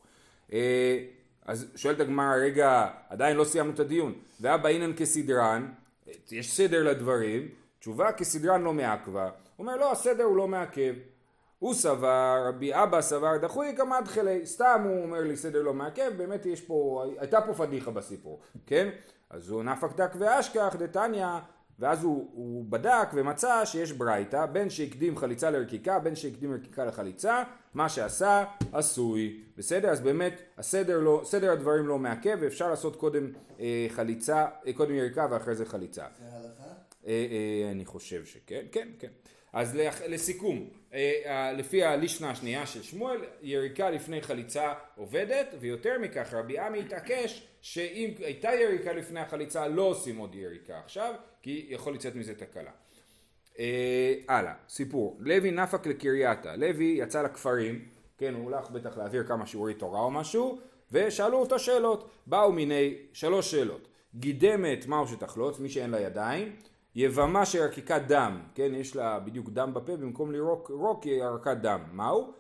אה, 0.52 1.04
אז 1.44 1.66
שואלת 1.76 2.00
הגמרא, 2.00 2.34
רגע, 2.34 2.90
עדיין 3.08 3.36
לא 3.36 3.44
סיימנו 3.44 3.72
את 3.72 3.80
הדיון. 3.80 4.14
ואבא 4.40 4.68
אינן 4.68 4.92
כסדרן, 4.96 5.72
יש 6.30 6.52
סדר 6.52 6.82
לדברים, 6.82 7.48
תשובה 7.78 8.12
כסדרן 8.12 8.62
לא 8.62 8.72
מעכבה. 8.72 9.30
הוא 9.60 9.66
אומר 9.66 9.76
לא, 9.76 9.92
הסדר 9.92 10.24
הוא 10.24 10.36
לא 10.36 10.48
מעכב. 10.48 10.94
הוא 11.58 11.74
סבר, 11.74 12.44
רבי 12.48 12.74
אבא 12.74 13.00
סבר, 13.00 13.36
דחוי 13.36 13.74
כמד 13.76 14.02
חלי, 14.06 14.46
סתם 14.46 14.80
הוא 14.84 15.02
אומר 15.02 15.20
לי 15.20 15.36
סדר 15.36 15.62
לא 15.62 15.74
מעכב, 15.74 16.12
באמת 16.16 16.46
יש 16.46 16.60
פה, 16.60 17.04
הייתה 17.18 17.40
פה 17.40 17.54
פדיחה 17.54 17.90
בסיפור, 17.90 18.40
כן? 18.66 18.88
אז 19.30 19.50
הוא 19.50 19.62
נפק 19.62 19.96
דק 19.96 20.12
ואשכח 20.18 20.76
דתניא 20.78 21.26
ואז 21.78 22.04
הוא, 22.04 22.30
הוא 22.32 22.64
בדק 22.68 23.08
ומצא 23.14 23.64
שיש 23.64 23.92
ברייתא 23.92 24.46
בין 24.46 24.70
שהקדים 24.70 25.16
חליצה 25.16 25.50
לרקיקה 25.50 25.98
בין 25.98 26.16
שהקדים 26.16 26.54
רקיקה 26.54 26.84
לחליצה 26.84 27.42
מה 27.74 27.88
שעשה 27.88 28.44
עשוי 28.72 29.40
בסדר 29.56 29.88
אז 29.88 30.00
באמת 30.00 30.42
הסדר 30.58 31.00
לא, 31.00 31.20
סדר 31.24 31.52
הדברים 31.52 31.88
לא 31.88 31.98
מעכב 31.98 32.38
ואפשר 32.40 32.70
לעשות 32.70 32.96
קודם 32.96 33.32
אה, 33.60 33.86
חליצה 33.88 34.46
אה, 34.66 34.72
קודם 34.72 34.94
יריקה 34.94 35.26
ואחרי 35.30 35.54
זה 35.54 35.66
חליצה 35.66 36.04
זה 36.18 36.24
הלכה? 36.36 36.74
אה, 37.06 37.26
אה, 37.30 37.70
אני 37.70 37.84
חושב 37.84 38.24
שכן 38.24 38.64
כן 38.72 38.88
כן 38.98 39.08
אז 39.52 39.78
לסיכום, 40.08 40.68
אה, 40.94 41.52
לפי 41.56 41.84
הלישנה 41.84 42.30
השנייה 42.30 42.66
של 42.66 42.82
שמואל, 42.82 43.20
יריקה 43.42 43.90
לפני 43.90 44.22
חליצה 44.22 44.72
עובדת, 44.96 45.54
ויותר 45.60 45.98
מכך 46.00 46.34
רבי 46.34 46.58
עמי 46.58 46.80
התעקש 46.80 47.46
שאם 47.60 48.10
הייתה 48.18 48.48
יריקה 48.54 48.92
לפני 48.92 49.20
החליצה 49.20 49.68
לא 49.68 49.82
עושים 49.82 50.16
עוד 50.16 50.34
יריקה 50.34 50.78
עכשיו, 50.84 51.14
כי 51.42 51.66
יכול 51.68 51.94
לצאת 51.94 52.14
מזה 52.14 52.34
תקלה. 52.34 52.70
אה, 53.58 54.14
הלאה, 54.28 54.54
סיפור. 54.68 55.16
לוי 55.20 55.50
נפק 55.50 55.86
לקרייתה. 55.86 56.56
לוי 56.56 56.96
יצא 56.98 57.22
לכפרים, 57.22 57.84
כן, 58.18 58.34
הוא 58.34 58.44
הולך 58.44 58.70
בטח 58.70 58.96
להעביר 58.96 59.24
כמה 59.26 59.46
שיעורי 59.46 59.74
תורה 59.74 60.00
או 60.00 60.10
משהו, 60.10 60.60
ושאלו 60.92 61.38
אותו 61.38 61.58
שאלות. 61.58 62.10
באו 62.26 62.52
מיני, 62.52 62.94
שלוש 63.12 63.50
שאלות. 63.50 63.88
גידמת 64.14 64.86
מהו 64.86 65.08
שתחלוץ, 65.08 65.58
מי 65.58 65.68
שאין 65.68 65.90
לה 65.90 66.00
ידיים. 66.00 66.56
יבמה 66.94 67.46
של 67.46 67.62
ערקיקת 67.62 68.02
דם, 68.06 68.40
כן, 68.54 68.74
יש 68.74 68.96
לה 68.96 69.18
בדיוק 69.18 69.48
דם 69.48 69.74
בפה, 69.74 69.96
במקום 69.96 70.32
לירוק 70.32 70.70
רוק 70.70 71.04
היא 71.04 71.22
ערקת 71.22 71.56
דם, 71.62 71.80
מהו? 71.92 72.32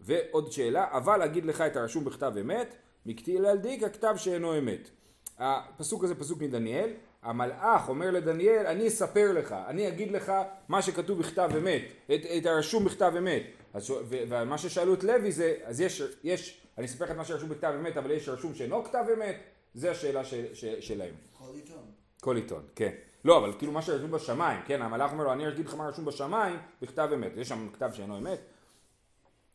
ועוד 0.00 0.52
שאלה, 0.52 0.86
אבל 0.90 1.22
אגיד 1.22 1.46
לך 1.46 1.60
את 1.60 1.76
הרשום 1.76 2.04
בכתב 2.04 2.32
אמת, 2.40 2.76
מקטיל 3.06 3.46
על 3.46 3.58
דיק 3.58 3.82
הכתב 3.82 4.14
שאינו 4.16 4.58
אמת. 4.58 4.90
הפסוק 5.38 6.04
הזה 6.04 6.14
פסוק 6.14 6.42
מדניאל, 6.42 6.90
המלאך 7.22 7.88
אומר 7.88 8.10
לדניאל, 8.10 8.66
אני 8.66 8.88
אספר 8.88 9.32
לך, 9.32 9.54
אני 9.66 9.88
אגיד 9.88 10.12
לך 10.12 10.32
מה 10.68 10.82
שכתוב 10.82 11.18
בכתב 11.18 11.50
אמת, 11.58 11.82
את, 12.06 12.20
את 12.38 12.46
הרשום 12.46 12.84
בכתב 12.84 13.12
אמת. 13.18 13.42
אז, 13.74 13.90
ומה 14.08 14.58
ששאלו 14.58 14.94
את 14.94 15.04
לוי 15.04 15.32
זה, 15.32 15.54
אז 15.64 15.80
יש, 15.80 16.02
יש, 16.24 16.60
אני 16.78 16.86
אספר 16.86 17.04
לך 17.04 17.10
את 17.10 17.16
מה 17.16 17.24
שרשום 17.24 17.48
בכתב 17.48 17.72
אמת, 17.80 17.96
אבל 17.96 18.10
יש 18.10 18.28
רשום 18.28 18.54
שאינו 18.54 18.84
כתב 18.84 19.04
אמת, 19.14 19.36
זה 19.74 19.90
השאלה 19.90 20.24
של, 20.24 20.54
של, 20.54 20.80
שלהם. 20.80 21.14
כל 21.32 21.54
עיתון. 21.54 21.84
כל 22.20 22.36
עיתון, 22.36 22.62
כן. 22.74 22.92
לא, 23.26 23.38
אבל 23.38 23.52
כאילו 23.58 23.72
מה 23.72 23.82
שרשום 23.82 24.10
בשמיים, 24.10 24.60
כן, 24.66 24.82
המלאך 24.82 25.12
אומר 25.12 25.24
לו, 25.24 25.32
אני 25.32 25.48
אגיד 25.48 25.66
לך 25.66 25.74
מה 25.74 25.88
רשום 25.88 26.04
בשמיים, 26.04 26.56
בכתב 26.82 27.08
אמת. 27.14 27.32
יש 27.36 27.48
שם 27.48 27.68
כתב 27.72 27.90
שאינו 27.92 28.18
אמת. 28.18 28.38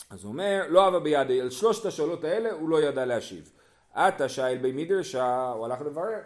אז 0.10 0.24
הוא 0.24 0.32
אומר, 0.32 0.66
לא 0.70 0.88
אבא 0.88 1.00
בידי, 1.00 1.42
על 1.42 1.50
שלושת 1.50 1.86
השאלות 1.86 2.24
האלה 2.24 2.52
הוא 2.52 2.70
לא 2.70 2.82
ידע 2.82 3.06
להשיב. 3.06 3.52
עתה 3.94 4.30
שייל 4.30 4.58
בי 4.58 4.72
מדרשה, 4.72 5.50
הוא 5.50 5.66
הלך 5.66 5.82
לברר. 5.82 6.20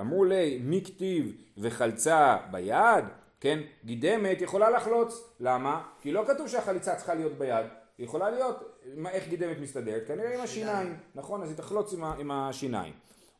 אמרו 0.00 0.24
לי, 0.24 0.58
מי 0.64 0.84
כתיב 0.84 1.32
וחלצה 1.58 2.36
ביד? 2.50 3.04
כן, 3.40 3.58
גידמת 3.84 4.40
יכולה 4.40 4.70
לחלוץ. 4.70 5.34
למה? 5.40 5.82
כי 6.00 6.12
לא 6.12 6.24
כתוב 6.26 6.48
שהחליצה 6.48 6.96
צריכה 6.96 7.14
להיות 7.14 7.32
ביד. 7.32 7.66
היא 7.98 8.06
יכולה 8.06 8.30
להיות, 8.30 8.78
איך 9.06 9.28
גידמת 9.28 9.60
מסתדרת? 9.60 10.02
כנראה 10.06 10.34
עם 10.34 10.40
השיניים. 10.40 10.96
נכון, 11.14 11.42
אז 11.42 11.48
היא 11.48 11.56
תחלוץ 11.56 11.92
עם, 11.92 12.04
עם 12.04 12.30
השיניים. 12.30 12.92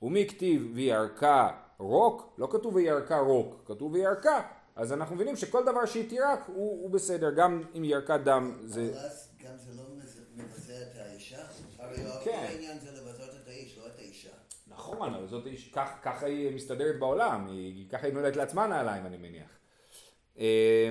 ומי 0.02 0.28
כתיב 0.28 0.71
וירקה 0.75 1.50
רוק? 1.82 2.34
לא 2.38 2.48
כתוב 2.50 2.74
וירקה 2.74 3.18
רוק, 3.18 3.62
כתוב 3.66 3.92
וירקה. 3.92 4.42
אז 4.76 4.92
אנחנו 4.92 5.16
מבינים 5.16 5.36
שכל 5.36 5.64
דבר 5.64 5.86
שהיא 5.86 6.08
תירק 6.08 6.40
הוא, 6.46 6.82
הוא 6.82 6.90
בסדר, 6.90 7.30
גם 7.30 7.62
אם 7.76 7.84
ירקה 7.84 8.18
דם 8.18 8.58
זה... 8.64 8.82
אבל 8.90 8.98
אז 8.98 9.28
גם 9.44 9.56
זה 9.56 9.70
לא 9.76 9.82
מבזה 10.34 10.74
את 10.82 10.96
האישה? 10.96 11.42
הרי 11.78 11.96
כל 11.96 12.24
כן. 12.24 12.46
העניין 12.48 12.78
זה 12.78 12.90
לבזות 12.90 13.30
את 13.42 13.48
האיש, 13.48 13.78
לא 13.78 13.86
את 13.86 13.98
האישה. 13.98 14.30
נכון, 14.68 15.14
אבל 15.14 15.26
זאת 15.26 15.46
איש, 15.46 15.68
כך, 15.74 15.88
ככה 16.02 16.26
היא 16.26 16.54
מסתדרת 16.54 16.98
בעולם, 16.98 17.46
היא, 17.46 17.90
ככה 17.90 18.06
היא 18.06 18.14
נולדת 18.14 18.36
לעצמה 18.36 18.66
נעליים 18.66 19.06
אני 19.06 19.16
מניח. 19.16 19.48
אה, 20.38 20.90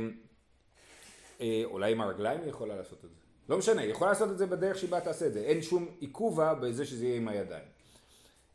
אה, 1.42 1.62
אולי 1.66 1.92
עם 1.92 2.02
הרגליים 2.02 2.42
היא 2.42 2.50
יכולה 2.50 2.76
לעשות 2.76 3.06
את 3.06 3.10
זה. 3.10 3.22
לא 3.50 3.58
משנה, 3.58 3.82
היא 3.82 3.92
יכולה 3.92 4.12
לעשות 4.12 4.32
את 4.32 4.38
זה 4.38 4.46
בדרך 4.46 4.78
שבה 4.78 5.00
תעשה 5.00 5.28
את 5.28 5.34
זה. 5.34 5.40
אין 5.40 5.62
שום 5.62 5.88
עיכובה 6.00 6.54
בזה 6.54 6.86
שזה 6.86 7.06
יהיה 7.06 7.18
עם 7.18 7.28
הידיים. 7.28 7.64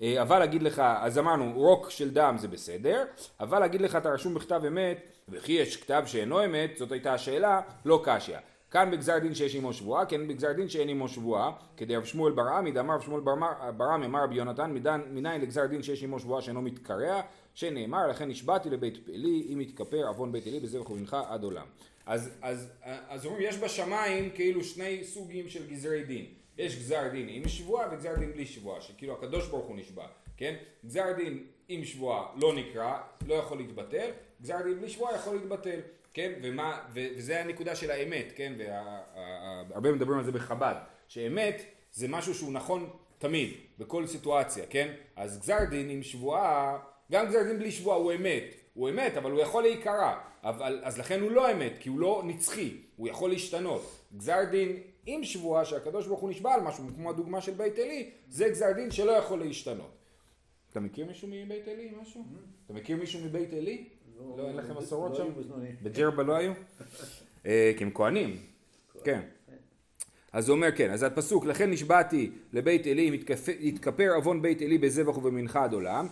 אה, 0.02 0.22
אבל 0.22 0.38
להגיד 0.38 0.62
לך, 0.62 0.82
אז 1.00 1.18
אמרנו, 1.18 1.52
רוק 1.54 1.90
של 1.90 2.10
דם 2.10 2.34
זה 2.38 2.48
בסדר, 2.48 3.04
אבל 3.40 3.58
להגיד 3.58 3.80
לך 3.80 3.96
אתה 3.96 4.10
רשום 4.10 4.34
בכתב 4.34 4.62
אמת, 4.66 4.98
וכי 5.28 5.52
יש 5.52 5.76
כתב 5.76 6.02
שאינו 6.06 6.44
אמת, 6.44 6.70
זאת 6.76 6.92
הייתה 6.92 7.14
השאלה, 7.14 7.60
לא 7.84 8.02
קשיא. 8.04 8.36
כאן 8.70 8.90
בגזר 8.90 9.18
דין 9.18 9.34
שיש 9.34 9.56
עמו 9.56 9.72
שבועה, 9.72 10.06
כן 10.06 10.28
בגזר 10.28 10.52
דין 10.52 10.68
שאין 10.68 10.88
עמו 10.88 11.08
שבועה, 11.08 11.50
כדי 11.76 11.96
רב 11.96 12.04
שמואל 12.04 12.32
ברעמי, 12.32 12.72
דאמר 12.72 12.94
רב 12.94 13.00
שמואל 13.00 13.20
בר- 13.20 13.70
ברעמי, 13.76 14.06
אמר 14.06 14.24
רבי 14.24 14.34
יונתן, 14.34 14.74
מניין 15.10 15.40
לגזר 15.40 15.66
דין 15.66 15.82
שיש 15.82 16.02
עמו 16.02 16.18
שבועה 16.18 16.42
שאינו 16.42 16.62
מתקרע, 16.62 17.20
שנאמר, 17.54 18.08
לכן 18.08 18.28
נשבעתי 18.28 18.70
לבית 18.70 19.06
פלי, 19.06 19.46
אם 19.52 19.60
יתכפר 19.60 20.06
עוון 20.06 20.32
בית 20.32 20.46
אלי 20.46 20.60
בזרח 20.60 20.90
ובנך 20.90 21.16
עד 21.28 21.44
עולם. 21.44 21.66
אז, 22.06 22.30
אז, 22.42 22.68
אז 23.08 23.26
אומרים, 23.26 23.42
יש 23.48 23.58
בשמיים 23.58 24.30
כאילו 24.30 24.64
שני 24.64 25.04
סוגים 25.04 25.48
של 25.48 25.66
גזרי 25.70 26.04
דין. 26.04 26.24
יש 26.58 26.78
גזר 26.78 27.08
דין 27.08 27.28
עם 27.28 27.48
שבועה 27.48 27.88
וגזר 27.92 28.14
דין 28.18 28.32
בלי 28.32 28.46
שבועה, 28.46 28.80
שכאילו 28.80 29.12
הקדוש 29.12 29.48
ברוך 29.48 29.66
הוא 29.66 29.76
נשבע, 29.76 30.06
כן? 30.36 30.54
גזר 30.86 31.12
דין 31.16 31.44
עם 31.68 31.84
שבועה 31.84 32.26
לא 32.36 32.54
נקרא, 32.54 32.98
לא 33.26 33.34
יכול 33.34 33.58
להתבטל, 33.58 34.10
גזר 34.42 34.62
דין 34.64 34.78
בלי 34.78 34.88
שבועה 34.88 35.14
יכול 35.14 35.34
להתבטל, 35.34 35.80
כן? 36.14 36.32
ומה, 36.42 36.80
ו, 36.94 37.00
וזה 37.16 37.40
הנקודה 37.40 37.76
של 37.76 37.90
האמת, 37.90 38.32
כן? 38.36 38.52
והרבה 38.58 39.92
מדברים 39.92 40.18
על 40.18 40.24
זה 40.24 40.32
בחב"ד, 40.32 40.74
שאמת 41.08 41.62
זה 41.92 42.08
משהו 42.08 42.34
שהוא 42.34 42.52
נכון 42.52 42.90
תמיד, 43.18 43.50
בכל 43.78 44.06
סיטואציה, 44.06 44.64
כן? 44.70 44.94
אז 45.16 45.38
גזר 45.38 45.64
דין 45.70 45.90
עם 45.90 46.02
שבועה, 46.02 46.78
גם 47.12 47.26
גזר 47.26 47.42
דין 47.42 47.58
בלי 47.58 47.70
שבועה 47.70 47.98
הוא 47.98 48.12
אמת, 48.12 48.54
הוא 48.74 48.90
אמת, 48.90 49.16
אבל 49.16 49.30
הוא 49.30 49.40
יכול 49.40 49.62
להיקרע, 49.62 50.18
אבל, 50.42 50.80
אז 50.82 50.98
לכן 50.98 51.20
הוא 51.20 51.30
לא 51.30 51.52
אמת, 51.52 51.72
כי 51.80 51.88
הוא 51.88 52.00
לא 52.00 52.22
נצחי, 52.24 52.76
הוא 52.96 53.08
יכול 53.08 53.30
להשתנות. 53.30 54.00
גזר 54.16 54.44
דין 54.50 54.76
עם 55.06 55.24
שבועה 55.24 55.64
שהקדוש 55.64 56.06
ברוך 56.06 56.20
הוא 56.20 56.30
נשבע 56.30 56.54
על 56.54 56.60
משהו, 56.60 56.84
כמו 56.94 57.10
הדוגמה 57.10 57.40
של 57.40 57.52
בית 57.52 57.78
עלי, 57.78 58.10
זה 58.28 58.48
גזר 58.48 58.72
דין 58.72 58.90
שלא 58.90 59.12
יכול 59.12 59.38
להשתנות. 59.38 59.96
אתה 60.70 60.80
מכיר 60.80 61.06
מישהו 61.06 61.28
מבית 61.28 61.68
עלי, 61.68 61.92
משהו? 62.02 62.24
אתה 62.64 62.74
מכיר 62.74 62.96
מישהו 62.96 63.20
מבית 63.24 63.52
עלי? 63.52 63.88
לא, 64.18 64.48
אין 64.48 64.56
לכם 64.56 64.76
מסורות 64.76 65.10
לא 65.10 65.16
שם? 65.16 65.22
היו 65.22 65.32
בזמני. 65.32 65.68
בג'רבה 65.82 66.22
לא 66.22 66.36
היו? 66.36 66.52
אה, 67.46 67.72
כי 67.76 67.84
הם 67.84 67.90
כהנים, 67.94 68.36
כן. 69.04 69.20
אז 70.32 70.48
הוא 70.48 70.56
אומר 70.56 70.76
כן, 70.76 70.90
אז 70.90 71.02
הפסוק, 71.02 71.44
לכן 71.44 71.70
נשבעתי 71.70 72.30
לבית 72.52 72.86
עלי, 72.86 73.20
יתכפר 73.60 74.12
עוון 74.14 74.42
בית 74.42 74.62
עלי 74.62 74.78
בזבח 74.78 75.16
ובמנחה 75.18 75.64
עד 75.64 75.72
עולם. 75.72 76.06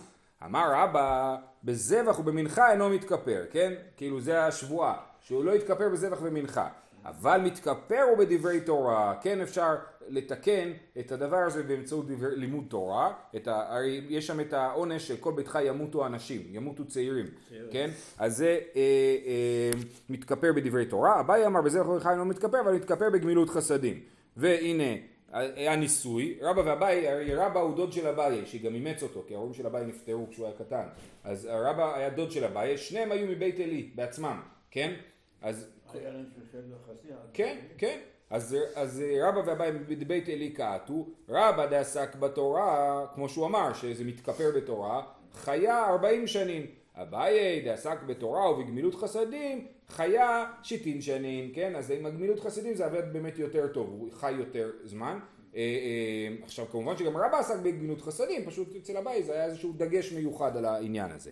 אמר 0.45 0.71
רבא, 0.73 1.35
בזבח 1.63 2.19
ובמנחה 2.19 2.71
אינו 2.71 2.89
מתכפר, 2.89 3.45
כן? 3.51 3.73
כאילו 3.97 4.21
זה 4.21 4.45
השבועה, 4.45 4.97
שהוא 5.21 5.43
לא 5.43 5.55
יתכפר 5.55 5.89
בזבח 5.89 6.21
ובמנחה. 6.21 6.69
אבל 7.05 7.41
מתכפר 7.43 8.01
הוא 8.09 8.17
בדברי 8.17 8.61
תורה, 8.61 9.15
כן 9.21 9.41
אפשר 9.41 9.75
לתקן 10.07 10.71
את 10.99 11.11
הדבר 11.11 11.37
הזה 11.37 11.63
באמצעות 11.63 12.07
דבר, 12.07 12.27
לימוד 12.31 12.65
תורה, 12.69 13.13
ה, 13.47 13.75
הרי 13.75 14.01
יש 14.09 14.27
שם 14.27 14.39
את 14.39 14.53
העונש 14.53 15.07
שכל 15.07 15.31
ביתך 15.31 15.59
ימותו 15.65 16.05
אנשים, 16.05 16.41
ימותו 16.51 16.87
צעירים, 16.87 17.25
כן? 17.71 17.89
אז 18.17 18.37
זה 18.37 18.59
אה, 18.75 18.81
אה, 19.25 19.71
מתכפר 20.09 20.53
בדברי 20.53 20.85
תורה, 20.85 21.19
אביי 21.19 21.45
אמר 21.45 21.61
בזבח 21.61 21.85
ובמנחה 21.85 22.11
אינו 22.11 22.25
מתכפר, 22.25 22.59
אבל 22.59 22.73
מתכפר 22.73 23.09
בגמילות 23.09 23.49
חסדים. 23.49 23.99
והנה 24.37 24.93
היה 25.31 25.75
ניסוי, 25.75 26.37
רבא 26.41 26.61
ואביי, 26.65 27.07
הרי 27.07 27.35
רבא 27.35 27.59
הוא 27.59 27.75
דוד 27.75 27.93
של 27.93 28.07
אביי, 28.07 28.45
שגם 28.45 28.75
אימץ 28.75 29.03
אותו, 29.03 29.23
כי 29.27 29.33
ההורים 29.33 29.53
של 29.53 29.65
אביי 29.67 29.85
נפטרו 29.85 30.27
כשהוא 30.29 30.45
היה 30.45 30.55
קטן. 30.55 30.85
אז 31.23 31.49
רבא 31.51 31.95
היה 31.95 32.09
דוד 32.09 32.31
של 32.31 32.43
אביי, 32.43 32.77
שניהם 32.77 33.11
היו 33.11 33.27
מבית 33.27 33.59
עלי 33.59 33.89
בעצמם, 33.95 34.41
כן? 34.71 34.93
אז 35.41 35.74
כן, 37.33 37.57
כן. 37.77 37.99
אז, 38.29 38.57
אז 38.75 39.03
רבא 39.21 39.41
ואביי 39.45 39.71
בבית 39.71 40.29
עלי 40.29 40.49
קעטו, 40.49 41.07
רבא 41.29 41.65
דעסק 41.65 42.15
בתורה, 42.15 43.05
כמו 43.13 43.29
שהוא 43.29 43.45
אמר, 43.45 43.73
שזה 43.73 44.03
מתכפר 44.03 44.51
בתורה, 44.55 45.03
חיה 45.33 45.85
ארבעים 45.89 46.27
שנים. 46.27 46.65
אביי 46.95 47.61
דעסק 47.61 48.03
בתורה 48.07 48.51
ובגמילות 48.51 48.95
חסדים, 48.95 49.67
חיה 49.87 50.45
שיטין 50.63 51.01
שנים, 51.01 51.51
כן? 51.53 51.75
אז 51.75 51.91
עם 51.91 52.05
הגמילות 52.05 52.39
חסדים 52.39 52.75
זה 52.75 52.85
עבד 52.85 53.13
באמת 53.13 53.39
יותר 53.39 53.67
טוב, 53.67 53.89
הוא 53.89 54.11
חי 54.11 54.31
יותר 54.31 54.71
זמן. 54.83 55.19
אה, 55.55 55.61
אה, 55.61 56.43
עכשיו 56.43 56.65
כמובן 56.71 56.97
שגם 56.97 57.17
רבא 57.17 57.37
עסק 57.37 57.55
בגמילות 57.63 58.01
חסדים, 58.01 58.45
פשוט 58.45 58.75
אצל 58.75 58.97
אביי 58.97 59.23
זה 59.23 59.33
היה 59.33 59.45
איזשהו 59.45 59.73
דגש 59.73 60.11
מיוחד 60.11 60.57
על 60.57 60.65
העניין 60.65 61.11
הזה. 61.11 61.31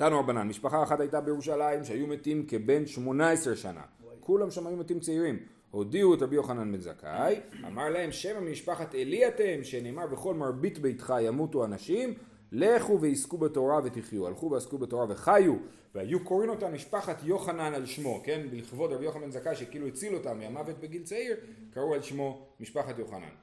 תנו 0.00 0.20
רבנן, 0.20 0.48
משפחה 0.48 0.82
אחת 0.82 1.00
הייתה 1.00 1.20
בירושלים 1.20 1.84
שהיו 1.84 2.06
מתים 2.06 2.46
כבן 2.46 2.86
18 2.86 3.56
שנה. 3.56 3.82
כולם 4.20 4.50
שם 4.50 4.66
היו 4.66 4.76
מתים 4.76 5.00
צעירים. 5.00 5.38
הודיעו 5.70 6.14
את 6.14 6.22
רבי 6.22 6.36
יוחנן 6.36 6.72
בן 6.72 6.80
זכאי, 6.80 7.40
אמר 7.66 7.88
להם 7.88 8.12
שם 8.12 8.44
ממשפחת 8.44 8.94
עלי 8.94 9.28
אתם, 9.28 9.64
שנאמר 9.64 10.06
בכל 10.06 10.34
מרבית 10.34 10.78
ביתך 10.78 11.14
ימותו 11.20 11.64
אנשים, 11.64 12.14
לכו 12.52 13.00
ועסקו 13.00 13.38
בתורה 13.38 13.80
ותחיו. 13.84 14.26
הלכו 14.26 14.50
ועסקו 14.50 14.78
בתורה 14.78 15.06
וחיו, 15.08 15.54
והיו 15.94 16.24
קוראים 16.24 16.50
אותה 16.50 16.68
משפחת 16.68 17.20
יוחנן 17.24 17.74
על 17.74 17.86
שמו, 17.86 18.22
כן? 18.24 18.40
לכבוד 18.52 18.92
רבי 18.92 19.04
יוחנן 19.04 19.22
בן 19.22 19.30
זכאי 19.30 19.56
שכאילו 19.56 19.86
הציל 19.86 20.14
אותם 20.14 20.38
מהמוות 20.38 20.78
בגיל 20.80 21.02
צעיר, 21.02 21.36
קראו 21.74 21.94
על 21.94 22.02
שמו 22.02 22.46
משפחת 22.60 22.98
יוחנן. 22.98 23.34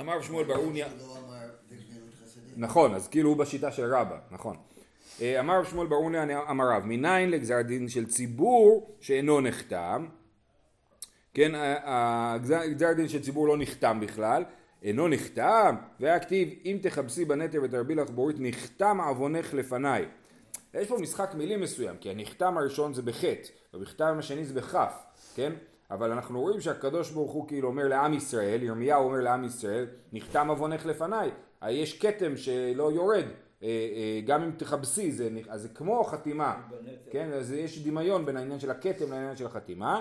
אמר 0.00 0.22
שמואל 0.22 0.44
ברוניה, 0.44 0.88
לא. 0.98 1.16
נכון, 2.56 2.94
אז 2.94 3.08
כאילו 3.08 3.28
הוא 3.28 3.36
בשיטה 3.36 3.72
של 3.72 3.94
רבא, 3.94 4.18
נכון. 4.30 4.56
אה, 5.22 5.40
אמר 5.40 5.64
שמואל 5.64 5.86
ברוניה 5.86 6.22
אמר 6.50 6.64
רב, 6.70 6.82
מניין 6.84 7.30
לגזר 7.30 7.62
דין 7.62 7.88
של 7.88 8.06
ציבור 8.06 8.96
שאינו 9.00 9.40
נחתם, 9.40 10.06
כן, 11.34 11.54
ה- 11.54 11.76
ה- 11.84 12.38
גזר 12.74 12.92
דין 12.92 13.08
של 13.08 13.22
ציבור 13.22 13.48
לא 13.48 13.56
נחתם 13.58 14.00
בכלל, 14.00 14.44
אינו 14.82 15.08
נחתם, 15.08 15.76
והיה 16.00 16.18
כתיב 16.20 16.48
אם 16.64 16.78
תכבסי 16.82 17.24
בנטר 17.24 17.60
ותרבי 17.62 17.94
לך 17.94 18.10
בורית 18.10 18.36
נחתם 18.40 19.00
עוונך 19.00 19.54
לפניי. 19.54 20.04
יש 20.74 20.88
פה 20.88 20.96
משחק 20.98 21.34
מילים 21.34 21.60
מסוים, 21.60 21.96
כי 22.00 22.10
הנחתם 22.10 22.58
הראשון 22.58 22.94
זה 22.94 23.02
בחטא, 23.02 23.48
ובכתב 23.74 24.14
השני 24.18 24.44
זה 24.44 24.54
בכף, 24.54 24.92
כן? 25.34 25.52
אבל 25.90 26.12
אנחנו 26.12 26.40
רואים 26.40 26.60
שהקדוש 26.60 27.10
ברוך 27.10 27.32
הוא 27.32 27.48
כאילו 27.48 27.68
אומר 27.68 27.88
לעם 27.88 28.14
ישראל, 28.14 28.62
ירמיהו 28.62 29.04
אומר 29.04 29.20
לעם 29.20 29.44
ישראל, 29.44 29.86
נחתם 30.12 30.48
עוונך 30.48 30.86
לפניי, 30.86 31.30
אה, 31.62 31.70
יש 31.70 31.98
כתם 31.98 32.36
שלא 32.36 32.92
יורד, 32.92 33.16
אה, 33.24 33.28
אה, 33.28 33.34
גם 34.24 34.42
אם 34.42 34.50
תכבסי, 34.56 35.12
זה, 35.12 35.28
אז 35.48 35.62
זה 35.62 35.68
כמו 35.68 36.04
חתימה. 36.04 36.56
כן? 37.10 37.32
אז 37.32 37.52
יש 37.52 37.86
דמיון 37.86 38.26
בין 38.26 38.36
העניין 38.36 38.60
של 38.60 38.70
הכתם 38.70 39.10
לעניין 39.10 39.36
של 39.36 39.46
החתימה. 39.46 40.00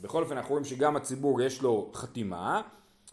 בכל 0.00 0.22
אופן 0.22 0.36
אנחנו 0.36 0.50
רואים 0.50 0.64
שגם 0.64 0.96
הציבור 0.96 1.42
יש 1.42 1.62
לו 1.62 1.90
חתימה, 1.94 2.62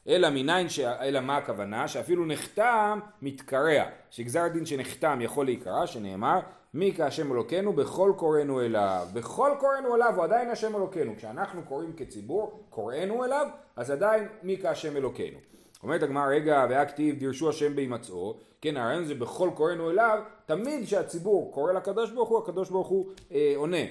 אלא 0.08 0.30
מניין, 0.30 0.70
ש... 0.70 0.80
אלא 0.80 1.20
מה 1.20 1.38
הכוונה? 1.38 1.88
שאפילו 1.88 2.26
נחתם 2.26 3.00
מתקרע, 3.22 3.84
שגזר 4.10 4.48
דין 4.48 4.66
שנחתם 4.66 5.20
יכול 5.22 5.46
להיקרע, 5.46 5.88
שנאמר 5.88 6.40
מי 6.74 6.94
כהשם 6.96 7.32
אלוקינו 7.32 7.74
בכל 7.74 8.14
קוראנו 8.18 8.62
אליו. 8.62 9.08
בכל 9.14 9.52
קוראנו 9.60 9.96
אליו 9.96 10.14
הוא 10.16 10.24
עדיין 10.24 10.50
השם 10.50 10.76
אלוקינו. 10.76 11.14
כשאנחנו 11.18 11.64
קוראים 11.64 11.94
כציבור, 11.98 12.64
קוראנו 12.70 13.26
אליו, 13.26 13.48
אז 13.76 13.92
עדיין 13.92 14.28
מי 14.44 14.58
כהשם 14.62 14.98
אלוקינו. 14.98 15.38
אומרת 15.84 16.04
הגמרא, 16.04 16.28
רגע, 16.28 16.66
והיה 16.70 16.86
כתיב 16.86 17.20
דירשו 17.20 17.50
השם 17.50 17.76
בהימצאו, 17.76 18.38
כן, 18.62 18.78
הרעיון 18.78 19.06
זה 19.06 19.16
בכל 19.16 19.50
קוראנו 19.56 19.90
אליו, 19.90 20.24
תמיד 20.46 20.86
כשהציבור 20.86 21.52
קורא 21.54 21.74
לקדוש 21.74 22.12
ברוך 22.12 22.30
הוא, 22.30 22.40
הקדוש 22.40 22.70
ברוך 22.70 22.88
הוא 22.88 23.12
אה, 23.32 23.54
עונה. 23.56 23.86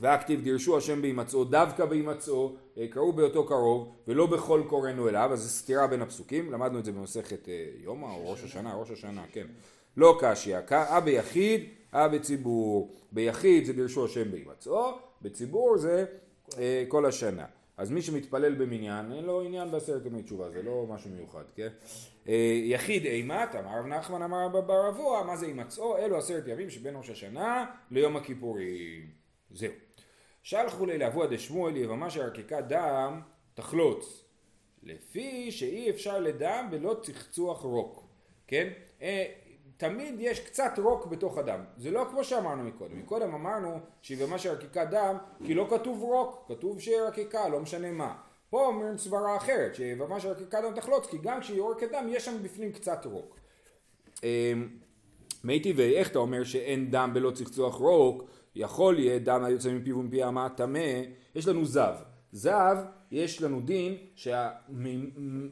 והכתיב 0.00 0.42
דירשו 0.42 0.76
השם 0.76 1.02
בהימצאו 1.02 1.44
דווקא 1.44 1.84
בהימצאו 1.84 2.56
אה, 2.78 2.86
קראו 2.90 3.12
באותו 3.12 3.46
קרוב 3.46 3.92
ולא 4.08 4.26
בכל 4.26 4.62
קוראנו 4.68 5.08
אליו. 5.08 5.30
אז 5.32 5.40
זו 5.40 5.48
סתירה 5.48 5.86
בין 5.86 6.02
הפסוקים 6.02 6.52
למדנו 6.52 6.78
את 6.78 6.84
זה 6.84 6.92
במסכת 6.92 7.48
אה, 7.48 7.66
יומא 7.78 8.06
או 8.06 8.30
ראש 8.30 8.44
השנה 8.44 8.74
ראש 8.74 8.90
השנה 8.90 9.24
כן. 9.32 9.46
לא 9.96 10.18
קשיא 10.20 10.58
אה 10.72 11.00
ביחיד 11.00 11.64
אה 11.94 12.08
בציבור. 12.08 12.94
ביחיד 13.12 13.64
זה 13.64 13.72
דירשו 13.72 14.04
השם 14.04 14.30
בהימצאו 14.30 14.90
בציבור 15.22 15.76
זה 15.78 16.04
אה, 16.58 16.84
כל 16.88 17.06
השנה 17.06 17.44
אז 17.76 17.90
מי 17.90 18.02
שמתפלל 18.02 18.54
במניין 18.54 19.12
אין 19.12 19.24
לו 19.24 19.42
עניין 19.42 19.70
בעשרת 19.70 20.06
ימי 20.06 20.22
תשובה 20.22 20.50
זה 20.50 20.62
לא 20.62 20.86
משהו 20.88 21.10
מיוחד 21.10 21.44
כן? 21.54 21.68
אה, 22.28 22.60
יחיד 22.64 23.04
אימת 23.04 23.54
אמר 23.54 23.78
רב 23.78 23.86
נחמן 23.86 24.22
אמר 24.22 24.44
רב 24.44 24.66
בר 24.66 24.88
אבוה 24.88 25.24
מה 25.24 25.36
זה 25.36 25.46
הימצאו 25.46 25.98
אלו 25.98 26.18
עשרת 26.18 26.44
ימים 26.46 26.70
שבין 26.70 26.96
ראש 26.96 27.10
השנה 27.10 27.66
ליום 27.90 28.16
הכיפורים. 28.16 29.10
זהו. 29.50 29.72
שלחו 30.42 30.86
לי 30.86 30.98
לאבוה 30.98 31.26
דשמואל 31.26 31.76
יבמה 31.76 32.10
שערקקה 32.10 32.60
דם 32.60 33.20
תחלוץ. 33.54 34.24
לפי 34.82 35.52
שאי 35.52 35.90
אפשר 35.90 36.20
לדם 36.20 36.68
בלא 36.70 36.96
צחצוח 37.02 37.62
רוק 37.62 38.04
כן? 38.46 38.68
אה, 39.02 39.24
תמיד 39.76 40.14
יש 40.18 40.40
קצת 40.40 40.72
רוק 40.78 41.06
בתוך 41.06 41.38
הדם 41.38 41.60
זה 41.76 41.90
לא 41.90 42.06
כמו 42.10 42.24
שאמרנו 42.24 42.62
מקודם 42.62 42.98
מקודם 42.98 43.34
אמרנו 43.34 43.78
שיבמה 44.02 44.38
שערקקה 44.38 44.84
דם 44.84 45.16
כי 45.44 45.54
לא 45.54 45.66
כתוב 45.70 46.02
רוק 46.02 46.44
כתוב 46.48 46.80
שערקקה 46.80 47.48
לא 47.48 47.60
משנה 47.60 47.92
מה 47.92 48.14
פה 48.50 48.66
אומרים 48.66 48.98
סברה 48.98 49.36
אחרת 49.36 49.74
שיבמה 49.74 50.20
שערקקה 50.20 50.60
דם 50.60 50.74
תחלוץ 50.74 51.06
כי 51.06 51.18
גם 51.22 51.40
כשהיא 51.40 51.56
יורקת 51.56 51.90
דם 51.92 52.06
יש 52.08 52.24
שם 52.24 52.42
בפנים 52.42 52.72
קצת 52.72 53.06
רוק 53.06 53.36
אמ, 54.24 54.68
מי 55.44 55.60
טבעי, 55.60 55.96
איך 55.96 56.10
אתה 56.10 56.18
אומר 56.18 56.44
שאין 56.44 56.90
דם 56.90 57.10
בלא 57.14 57.30
צחצוח 57.30 57.74
רוק? 57.74 58.24
יכול 58.54 58.98
יהיה 58.98 59.18
דם 59.18 59.44
היוצא 59.44 59.72
מפיו 59.72 59.98
ומפי 59.98 60.22
האמה 60.22 60.48
טמא, 60.48 61.02
יש 61.34 61.48
לנו 61.48 61.64
זב. 61.64 61.94
זב, 62.32 62.76
יש 63.10 63.42
לנו 63.42 63.60
דין 63.60 63.96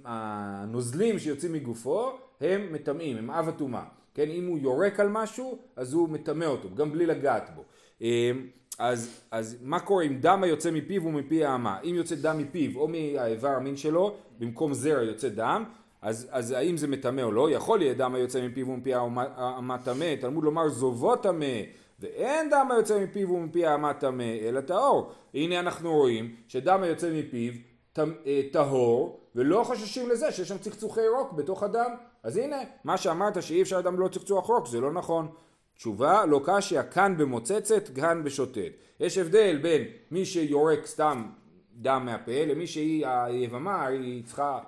שהנוזלים 0.05 1.19
שיוצאים 1.19 1.53
מגופו 1.53 2.11
הם 2.41 2.73
מטמאים, 2.73 3.17
הם 3.17 3.31
אב 3.31 3.49
הטומאה. 3.49 3.85
כן, 4.15 4.31
אם 4.31 4.47
הוא 4.47 4.59
יורק 4.59 5.01
על 5.01 5.09
משהו, 5.09 5.59
אז 5.77 5.93
הוא 5.93 6.09
מטמא 6.09 6.45
אותו, 6.45 6.69
גם 6.75 6.93
בלי 6.93 7.07
לגעת 7.07 7.51
בו. 7.55 7.63
אמ, 8.01 8.47
אז, 8.79 9.21
אז 9.31 9.57
מה 9.63 9.81
קורה 9.81 10.05
אם 10.05 10.19
דם 10.21 10.43
היוצא 10.43 10.71
מפיו 10.71 11.05
ומפי 11.05 11.45
האמה? 11.45 11.81
אם 11.85 11.95
יוצא 11.95 12.15
דם 12.15 12.39
מפיו 12.39 12.81
או 12.81 12.89
מהאיבר 12.89 13.49
המין 13.49 13.77
שלו, 13.77 14.15
במקום 14.39 14.75
זרע 14.75 15.03
יוצא 15.03 15.29
דם, 15.29 15.65
אז, 16.03 16.29
אז 16.31 16.51
האם 16.51 16.77
זה 16.77 16.89
מטמא 16.89 17.21
או 17.21 17.33
לא? 17.33 17.51
יכול 17.51 17.79
להיות 17.79 17.97
דם 17.97 18.15
היוצא 18.15 18.47
מפיו 18.49 18.69
ומפי 18.69 18.95
האמה 18.95 19.79
טמא, 19.85 20.15
תלמוד 20.21 20.45
לומר 20.45 20.69
זובו 20.69 21.17
טמא, 21.17 21.61
ואין 22.01 22.51
דם 22.51 22.69
היוצא 22.71 23.05
מפיו 23.05 23.31
ומפי 23.31 23.67
האמה 23.67 23.95
טמא, 23.95 24.39
אלא 24.43 24.61
טהור. 24.61 25.13
הנה 25.35 25.61
אנחנו 25.61 25.93
רואים 25.93 26.35
שדם 26.49 26.83
היוצא 26.83 27.11
מפיו 27.13 27.53
אה, 27.99 28.41
טהור, 28.53 29.21
ולא 29.35 29.63
חוששים 29.65 30.09
לזה 30.09 30.33
שיש 30.33 30.49
שם 30.49 30.59
צחצוחי 30.59 31.09
רוק 31.09 31.33
בתוך 31.33 31.63
הדם. 31.63 31.91
אז 32.23 32.37
הנה, 32.37 32.57
מה 32.85 32.97
שאמרת 32.97 33.43
שאי 33.43 33.63
אפשר 33.63 33.81
דם 33.81 34.01
לא 34.01 34.09
צחצוח 34.09 34.47
רוק, 34.47 34.67
זה 34.67 34.81
לא 34.81 34.93
נכון. 34.93 35.29
תשובה, 35.77 36.27
לא 36.27 36.41
קשיא, 36.45 36.83
כאן 36.83 37.17
במוצצת, 37.19 37.89
כאן 37.95 38.25
בשוטט. 38.25 38.73
יש 39.01 39.19
הבדל 39.19 39.59
בין 39.63 39.83
מי 40.11 40.25
שיורק 40.25 40.87
סתם 40.87 41.27
דם 41.73 42.03
מהפה, 42.05 42.45
למי 42.47 42.67
שהיא 42.67 43.07
היבמה, 43.07 43.87
היא 43.87 44.25
צריכה 44.25 44.61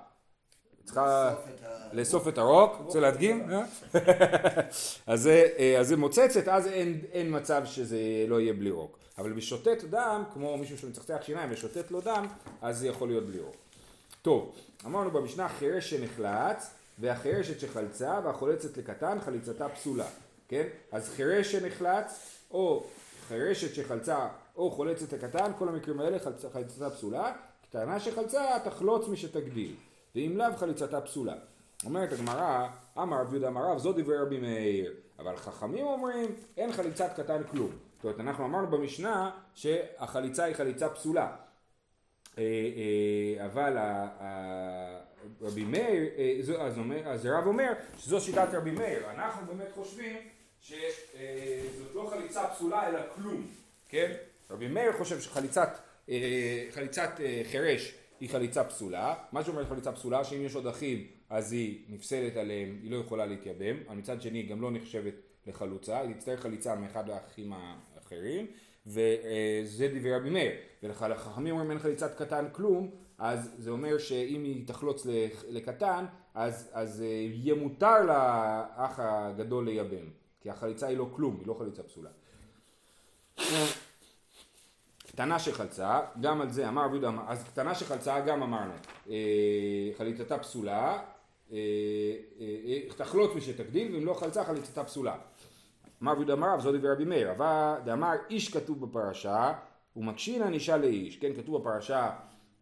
צריכה 0.84 1.34
לאסוף 1.92 2.28
את 2.28 2.38
הרוק, 2.38 2.72
רוצה 2.84 3.00
להדגים? 3.00 3.42
אה? 3.50 3.62
אז 5.06 5.30
זה 5.80 5.96
מוצצת, 5.96 6.48
אז 6.48 6.66
אין 7.12 7.36
מצב 7.36 7.62
שזה 7.64 7.98
לא 8.28 8.40
יהיה 8.40 8.52
בלי 8.52 8.70
רוק. 8.70 8.98
אבל 9.18 9.32
בשוטט 9.32 9.84
דם, 9.84 10.22
כמו 10.32 10.56
מישהו 10.56 10.78
שמצחצח 10.78 11.18
שיניים 11.22 11.52
ושוטט 11.52 11.90
לו 11.90 12.00
דם, 12.00 12.26
אז 12.62 12.78
זה 12.78 12.88
יכול 12.88 13.08
להיות 13.08 13.26
בלי 13.26 13.38
רוק. 13.38 13.56
טוב, 14.22 14.54
אמרנו 14.86 15.10
במשנה 15.10 15.48
חירש 15.48 15.90
שנחלץ, 15.90 16.70
והחירשת 16.98 17.60
שחלצה, 17.60 18.20
והחולצת 18.24 18.76
לקטן, 18.76 19.18
חליצתה 19.20 19.68
פסולה. 19.68 20.06
כן? 20.48 20.66
אז 20.92 21.08
חירש 21.08 21.52
שנחלץ, 21.52 22.38
או 22.50 22.84
חירשת 23.28 23.74
שחלצה, 23.74 24.28
או 24.56 24.70
חולצת 24.70 25.12
לקטן, 25.12 25.52
כל 25.58 25.68
המקרים 25.68 26.00
האלה 26.00 26.18
חליצתה 26.52 26.90
פסולה. 26.90 27.32
קטנה 27.68 28.00
שחלצה, 28.00 28.58
תחלוץ 28.64 29.08
משתגדיל. 29.08 29.74
ואם 30.14 30.32
לאו 30.36 30.56
חליצתה 30.56 31.00
פסולה. 31.00 31.34
אומרת 31.84 32.12
הגמרא, 32.12 32.68
אמר 32.98 33.20
רב 33.20 33.32
יהודה 33.32 33.48
אמר 33.48 33.70
רב, 33.70 33.78
זו 33.78 33.92
דברי 33.92 34.18
רבי 34.18 34.38
מאיר. 34.38 34.94
אבל 35.18 35.36
חכמים 35.36 35.86
אומרים, 35.86 36.34
אין 36.56 36.72
חליצת 36.72 37.10
קטן 37.16 37.42
כלום. 37.50 37.70
זאת 37.96 38.04
אומרת, 38.04 38.20
אנחנו 38.20 38.44
אמרנו 38.44 38.66
במשנה 38.66 39.30
שהחליצה 39.54 40.44
היא 40.44 40.54
חליצה 40.54 40.88
פסולה. 40.88 41.36
אה, 42.38 42.42
אה, 42.42 43.46
אבל 43.46 43.76
רבי 45.40 45.64
מאיר, 45.64 46.04
אה, 46.18 46.64
אז, 46.66 46.78
אומר, 46.78 47.08
אז 47.08 47.26
רב 47.26 47.46
אומר 47.46 47.72
שזו 47.98 48.20
שיטת 48.20 48.48
רבי 48.52 48.70
מאיר. 48.70 49.10
אנחנו 49.10 49.46
באמת 49.46 49.68
חושבים 49.74 50.16
שזאת 50.60 51.94
לא 51.94 52.10
חליצה 52.10 52.48
פסולה 52.48 52.88
אלא 52.88 53.00
כלום, 53.14 53.46
כן? 53.88 54.12
רבי 54.50 54.68
מאיר 54.68 54.92
חושב 54.92 55.20
שחליצת 55.20 55.78
חליצת 56.70 57.10
חירש 57.50 57.94
היא 58.20 58.30
חליצה 58.30 58.64
פסולה. 58.64 59.14
מה 59.32 59.44
שאומרת 59.44 59.68
חליצה 59.68 59.92
פסולה, 59.92 60.24
שאם 60.24 60.44
יש 60.44 60.54
עוד 60.54 60.66
אחים 60.66 61.06
אז 61.30 61.52
היא 61.52 61.84
נפסלת 61.88 62.36
עליהם, 62.36 62.78
היא 62.82 62.90
לא 62.90 62.96
יכולה 62.96 63.26
להתייבם. 63.26 63.76
אבל 63.88 63.96
מצד 63.96 64.22
שני 64.22 64.38
היא 64.38 64.50
גם 64.50 64.62
לא 64.62 64.70
נחשבת 64.70 65.14
לחלוצה, 65.46 66.00
היא 66.00 66.14
תצטרך 66.14 66.40
חליצה 66.40 66.74
מאחד 66.74 67.10
האחים 67.10 67.52
האחרים. 67.52 68.46
וזה 68.86 69.88
דברי 69.94 70.14
רבי 70.14 70.30
מאיר. 70.30 70.52
ולחכמים 70.82 71.54
אומרים 71.54 71.70
אין 71.70 71.78
חליצת 71.78 72.18
קטן 72.18 72.44
כלום, 72.52 72.90
אז 73.18 73.54
זה 73.58 73.70
אומר 73.70 73.98
שאם 73.98 74.44
היא 74.44 74.66
תחלוץ 74.66 75.06
לקטן, 75.48 76.04
אז, 76.34 76.70
אז 76.72 77.02
אה, 77.02 77.06
יהיה 77.06 77.54
מותר 77.54 78.04
לאח 78.06 78.98
הגדול 78.98 79.64
לייבם. 79.64 80.10
כי 80.40 80.50
החליצה 80.50 80.86
היא 80.86 80.98
לא 80.98 81.08
כלום, 81.12 81.36
היא 81.38 81.46
לא 81.46 81.54
חליצה 81.54 81.82
פסולה. 81.82 82.10
קטנה 85.14 85.38
שחלצה, 85.38 86.00
גם 86.20 86.40
על 86.40 86.50
זה 86.50 86.68
אמר 86.68 86.84
רבי 86.84 86.96
יהודה, 86.96 87.10
אז 87.26 87.44
קטנה 87.44 87.74
שחלצה 87.74 88.20
גם 88.20 88.42
אמרנו, 88.42 88.72
אה, 89.10 89.14
חליצתה 89.98 90.38
פסולה, 90.38 90.98
אה, 91.52 91.58
אה, 92.40 92.80
תחלוץ 92.96 93.30
משתקדים, 93.36 93.94
ואם 93.94 94.06
לא 94.06 94.14
חלצה 94.14 94.44
חליצתה 94.44 94.84
פסולה. 94.84 95.16
אמר 96.02 96.12
רבי 96.12 96.20
יהודה 96.20 96.32
אמר, 96.32 96.60
זו 96.60 96.72
דבר 96.72 96.92
רבי 96.92 97.04
מאיר, 97.04 97.30
אבל 97.30 97.74
דאמר 97.84 98.12
איש 98.30 98.52
כתוב 98.52 98.86
בפרשה, 98.86 99.52
ומקשין 99.96 100.42
ענישה 100.42 100.76
לאיש, 100.76 101.16
כן 101.16 101.34
כתוב 101.36 101.60
בפרשה 101.60 102.10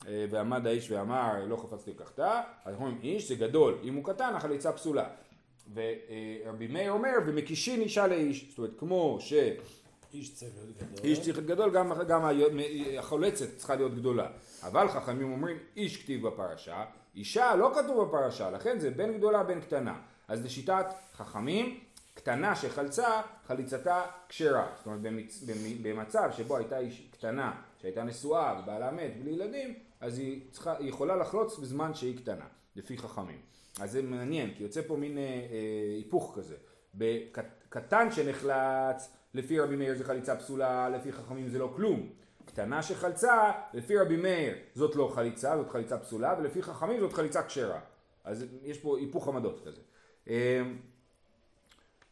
ועמד 0.04 0.66
האיש 0.66 0.90
ואמר 0.90 1.44
לא 1.46 1.56
חפצתי 1.56 1.90
לקחתה, 1.90 2.42
אז 2.64 2.74
אומרים 2.74 2.98
איש 3.02 3.28
זה 3.28 3.34
גדול, 3.34 3.78
אם 3.82 3.94
הוא 3.94 4.04
קטן 4.04 4.34
החליצה 4.34 4.72
פסולה. 4.72 5.08
ורבי 5.74 6.66
מאיר 6.66 6.92
אומר 6.92 7.12
ומקישין 7.26 7.80
אישה 7.80 8.06
לאיש, 8.06 8.48
זאת 8.48 8.58
אומרת 8.58 8.72
כמו 8.78 9.18
ש... 9.20 9.32
איש 10.14 10.34
צריך 10.34 10.52
להיות 10.54 10.76
גדול. 10.76 11.04
איש 11.04 11.20
צריך 11.20 11.36
להיות 11.36 11.50
גדול, 11.50 11.70
גם, 11.70 11.92
גם 12.08 12.28
החולצת 12.98 13.56
צריכה 13.56 13.74
להיות 13.74 13.94
גדולה. 13.94 14.28
אבל 14.62 14.88
חכמים 14.88 15.32
אומרים, 15.32 15.56
איש 15.76 16.02
כתיב 16.02 16.28
בפרשה, 16.28 16.84
אישה 17.14 17.54
לא 17.54 17.72
כתוב 17.74 18.04
בפרשה, 18.04 18.50
לכן 18.50 18.78
זה 18.78 18.90
בין 18.90 19.18
גדולה 19.18 19.42
בין 19.42 19.60
קטנה. 19.60 19.94
אז 20.28 20.44
לשיטת 20.44 20.86
חכמים, 21.14 21.80
קטנה 22.14 22.56
שחלצה, 22.56 23.20
חליצתה 23.46 24.02
כשרה. 24.28 24.66
זאת 24.76 24.86
אומרת, 24.86 25.00
במצ... 25.00 25.44
במצב 25.82 26.30
שבו 26.36 26.56
הייתה 26.56 26.78
איש 26.78 27.08
קטנה, 27.10 27.52
שהייתה 27.78 28.02
נשואה 28.02 28.60
ובעלה 28.62 28.90
מת 28.90 29.16
בלי 29.22 29.30
ילדים, 29.30 29.74
אז 30.02 30.18
היא, 30.18 30.40
צריכה, 30.50 30.76
היא 30.78 30.88
יכולה 30.88 31.16
לחלוץ 31.16 31.58
בזמן 31.58 31.94
שהיא 31.94 32.18
קטנה, 32.18 32.46
לפי 32.76 32.98
חכמים. 32.98 33.40
אז 33.80 33.92
זה 33.92 34.02
מעניין, 34.02 34.54
כי 34.54 34.62
יוצא 34.62 34.80
פה 34.86 34.96
מין 34.96 35.18
אה, 35.18 35.22
אה, 35.22 35.96
היפוך 35.96 36.32
כזה. 36.36 36.56
בקטן 36.94 38.12
שנחלץ, 38.12 39.12
לפי 39.34 39.60
רבי 39.60 39.76
מאיר 39.76 39.94
זה 39.94 40.04
חליצה 40.04 40.36
פסולה, 40.36 40.88
לפי 40.88 41.12
חכמים 41.12 41.48
זה 41.48 41.58
לא 41.58 41.72
כלום. 41.76 42.08
קטנה 42.44 42.82
שחלצה, 42.82 43.52
לפי 43.74 43.96
רבי 43.96 44.16
מאיר 44.16 44.54
זאת 44.74 44.96
לא 44.96 45.12
חליצה, 45.14 45.56
זאת 45.56 45.70
חליצה 45.70 45.98
פסולה, 45.98 46.34
ולפי 46.38 46.62
חכמים 46.62 47.00
זאת 47.00 47.12
חליצה 47.12 47.42
כשרה. 47.42 47.80
אז 48.24 48.46
יש 48.62 48.78
פה 48.78 48.98
היפוך 48.98 49.28
עמדות 49.28 49.60
כזה. 49.64 49.80
אה, 50.28 50.62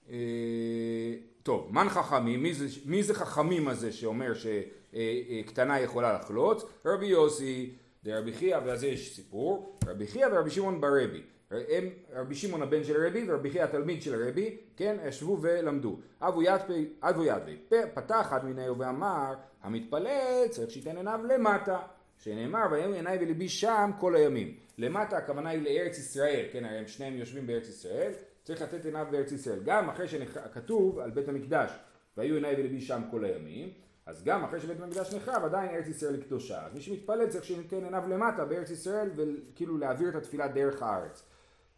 אה, 0.09 1.15
טוב, 1.51 1.69
מן 1.71 1.89
חכמים, 1.89 2.43
מי 2.43 2.55
זה, 2.55 2.67
מי 2.85 3.03
זה 3.03 3.15
חכמים 3.15 3.69
הזה 3.69 3.93
שאומר 3.93 4.33
שקטנה 4.35 5.81
יכולה 5.81 6.13
לחלוץ? 6.13 6.65
רבי 6.85 7.07
יוסי, 7.07 7.75
דרבי 8.05 8.33
חייא, 8.33 8.59
ואז 8.65 8.85
יש 8.85 9.17
סיפור, 9.17 9.79
רבי 9.87 10.07
חייא 10.07 10.27
ורבי 10.33 10.51
שמעון 10.51 10.81
ברבי. 10.81 11.23
הם, 11.51 11.89
רבי 12.13 12.35
שמעון 12.35 12.63
הבן 12.63 12.85
של 12.85 13.07
רבי 13.07 13.25
ורבי 13.29 13.51
חייא 13.51 13.65
התלמיד 13.65 14.03
של 14.03 14.29
רבי, 14.29 14.57
כן, 14.77 14.97
ישבו 15.09 15.39
ולמדו. 15.41 15.97
אבו 16.21 16.43
ידפי, 16.43 16.89
אבו 17.03 17.25
ידפי, 17.25 17.57
פתח 17.95 18.21
אחד 18.21 18.45
מנהו 18.45 18.79
ואמר, 18.79 19.35
המתפלל 19.63 20.49
צריך 20.51 20.71
שייתן 20.71 20.97
עיניו 20.97 21.21
למטה. 21.29 21.79
שנאמר, 22.19 22.67
ויהיו 22.71 22.95
עיניי 22.95 23.19
וליבי 23.21 23.49
שם 23.49 23.91
כל 24.01 24.15
הימים. 24.15 24.55
למטה 24.79 25.17
הכוונה 25.17 25.51
היא 25.51 25.63
לארץ 25.63 25.99
ישראל, 25.99 26.47
כן, 26.53 26.65
הרי 26.65 26.79
הם 26.79 26.87
שניהם 26.87 27.17
יושבים 27.17 27.47
בארץ 27.47 27.69
ישראל, 27.69 28.13
צריך 28.51 28.63
לתת 28.63 28.85
עיניו 28.85 29.07
בארץ 29.11 29.33
ישראל. 29.33 29.59
גם 29.65 29.89
אחרי 29.89 30.09
שכתוב 30.09 30.99
על 30.99 31.11
בית 31.11 31.29
המקדש, 31.29 31.71
והיו 32.17 32.35
עיניי 32.35 32.55
וליבי 32.55 32.81
שם 32.81 33.03
כל 33.11 33.25
הימים, 33.25 33.69
אז 34.07 34.25
גם 34.25 34.45
אחרי 34.45 34.61
שבית 34.61 34.81
המקדש 34.81 35.15
נחרב 35.15 35.45
עדיין 35.45 35.71
ארץ 35.71 35.87
ישראל 35.87 36.15
היא 36.15 36.23
קדושה. 36.23 36.67
אז 36.67 36.75
מי 36.75 36.81
שמתפלל 36.81 37.27
צריך 37.27 37.45
שניתן 37.45 37.85
עיניו 37.85 38.03
למטה 38.09 38.45
בארץ 38.45 38.71
ישראל 38.71 39.11
וכאילו 39.17 39.79
להעביר 39.79 40.09
את 40.09 40.15
התפילה 40.15 40.49
דרך 40.49 40.83
הארץ. 40.83 41.29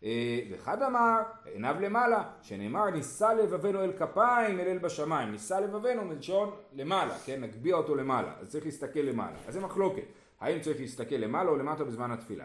אה, 0.04 0.40
ואחד 0.50 0.82
אמר 0.82 1.22
עיניו 1.44 1.76
למעלה, 1.80 2.30
שנאמר 2.42 2.90
נישא 2.90 3.34
לבבנו 3.42 3.84
אל 3.84 3.92
כפיים 3.92 4.60
אל 4.60 4.68
אל 4.68 4.78
בשמיים, 4.78 5.30
נישא 5.30 5.54
לבבנו 5.54 6.04
מלשון 6.04 6.50
למעלה, 6.72 7.18
כן, 7.24 7.40
נגביה 7.40 7.76
אותו 7.76 7.94
למעלה, 7.94 8.32
אז 8.40 8.50
צריך 8.50 8.64
להסתכל 8.64 9.00
למעלה, 9.00 9.36
אז 9.48 9.54
זה 9.54 9.60
מחלוקת, 9.60 10.04
האם 10.40 10.60
צריך 10.60 10.80
להסתכל 10.80 11.16
למעלה 11.16 11.50
או 11.50 11.56
למטה 11.56 11.84
בזמן 11.84 12.10
התפילה. 12.10 12.44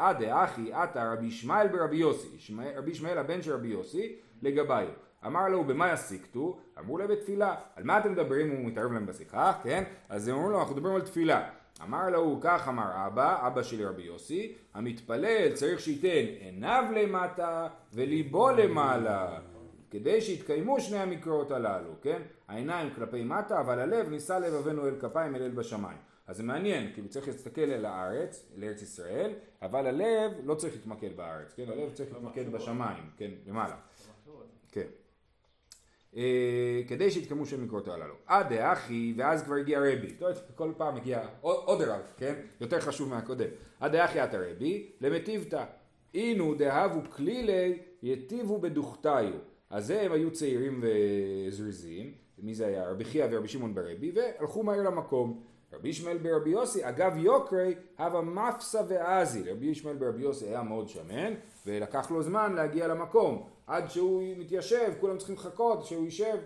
אה 0.00 0.12
דאחי 0.12 0.72
עתה 0.72 1.12
רבי 1.12 1.26
ישמעאל 1.26 1.68
ברבי 1.68 1.96
יוסי, 1.96 2.28
רבי 2.76 2.90
ישמעאל 2.90 3.18
הבן 3.18 3.42
של 3.42 3.52
רבי 3.52 3.68
יוסי, 3.68 4.16
לגביו. 4.42 4.88
אמר 5.26 5.48
לו 5.48 5.64
במה 5.64 5.92
יסיקתו? 5.92 6.58
אמרו 6.78 6.98
להם 6.98 7.08
בתפילה. 7.08 7.54
על 7.76 7.84
מה 7.84 7.98
אתם 7.98 8.12
מדברים? 8.12 8.50
הוא 8.50 8.66
מתערב 8.66 8.92
להם 8.92 9.06
בשיחה, 9.06 9.52
כן? 9.62 9.84
אז 10.08 10.28
הם 10.28 10.36
אמרו 10.36 10.50
לו 10.50 10.60
אנחנו 10.60 10.74
מדברים 10.74 10.94
על 10.94 11.00
תפילה. 11.00 11.48
אמר 11.82 12.10
לו 12.10 12.38
כך 12.40 12.68
אמר 12.68 13.06
אבא, 13.06 13.46
אבא 13.46 13.62
שלי 13.62 13.84
רבי 13.84 14.02
יוסי, 14.02 14.54
המתפלל 14.74 15.52
צריך 15.54 15.80
שייתן 15.80 16.32
עיניו 16.40 16.84
למטה 16.94 17.68
וליבו 17.92 18.50
למעלה. 18.50 19.38
כדי 19.90 20.20
שיתקיימו 20.20 20.80
שני 20.80 20.98
המקראות 20.98 21.50
הללו, 21.50 21.90
כן? 22.02 22.22
העיניים 22.48 22.90
כלפי 22.94 23.24
מטה, 23.24 23.60
אבל 23.60 23.78
הלב 23.78 24.08
נישא 24.08 24.32
לבבינו 24.32 24.88
אל 24.88 24.94
כפיים 25.00 25.36
אל 25.36 25.42
אל 25.42 25.50
בשמיים. 25.50 26.09
אז 26.30 26.36
זה 26.36 26.42
מעניין, 26.42 26.92
כאילו 26.94 27.08
צריך 27.08 27.28
להסתכל 27.28 27.60
אל 27.60 27.84
הארץ, 27.84 28.46
אל 28.56 28.64
ארץ 28.64 28.82
ישראל, 28.82 29.32
אבל 29.62 29.86
הלב 29.86 30.32
לא 30.44 30.54
צריך 30.54 30.74
להתמקד 30.74 31.16
בארץ, 31.16 31.54
כן? 31.54 31.64
הלב 31.68 31.92
צריך 31.92 32.12
להתמקד 32.12 32.52
בשמיים, 32.52 33.04
כן? 33.16 33.30
למעלה. 33.46 33.76
כן. 34.72 34.86
אה, 36.16 36.80
כדי 36.88 37.10
שיתקיימו 37.10 37.46
שם 37.46 37.64
מקרות 37.64 37.88
הללו. 37.88 38.14
עד 38.26 38.48
דאחי, 38.48 39.14
ואז 39.16 39.42
כבר 39.42 39.54
הגיע 39.54 39.80
רבי. 39.80 40.16
כל 40.54 40.72
פעם 40.76 40.94
מגיע 40.94 41.28
עוד 41.40 41.82
רב, 41.82 42.12
כן? 42.16 42.34
יותר 42.60 42.80
חשוב 42.80 43.08
מהקודם. 43.08 43.48
עד 43.80 43.92
דאחי 43.92 44.20
עתה 44.20 44.38
רבי, 44.38 44.92
למטיבתא. 45.00 45.64
אינו 46.14 46.54
דהבו 46.54 47.00
כלילי, 47.10 47.78
יטיבו 48.02 48.58
בדוכתיו. 48.58 49.32
אז 49.70 49.90
הם 49.90 50.12
היו 50.12 50.32
צעירים 50.32 50.82
וזריזים, 50.82 52.12
מי 52.38 52.54
זה 52.54 52.66
היה? 52.66 52.90
רבי 52.90 53.04
חייא 53.04 53.26
ורבי 53.30 53.48
שמעון 53.48 53.74
ברבי, 53.74 54.12
והלכו 54.14 54.62
מהר 54.62 54.82
למקום. 54.82 55.49
רבי 55.80 55.88
ישמעאל 55.88 56.18
ברבי 56.18 56.50
יוסי, 56.50 56.88
אגב 56.88 57.16
יוקרי, 57.16 57.74
הווה 57.98 58.20
מפסה 58.20 58.80
ועזי. 58.88 59.50
רבי 59.50 59.66
ישמעאל 59.66 59.96
ברבי 59.96 60.22
יוסי 60.22 60.46
היה 60.46 60.62
מאוד 60.62 60.88
שמן, 60.88 61.34
ולקח 61.66 62.10
לו 62.10 62.22
זמן 62.22 62.52
להגיע 62.54 62.88
למקום. 62.88 63.46
עד 63.66 63.90
שהוא 63.90 64.22
מתיישב, 64.36 64.92
כולם 65.00 65.18
צריכים 65.18 65.36
לחכות 65.36 65.84
שהוא 65.84 66.04
יישב. 66.04 66.36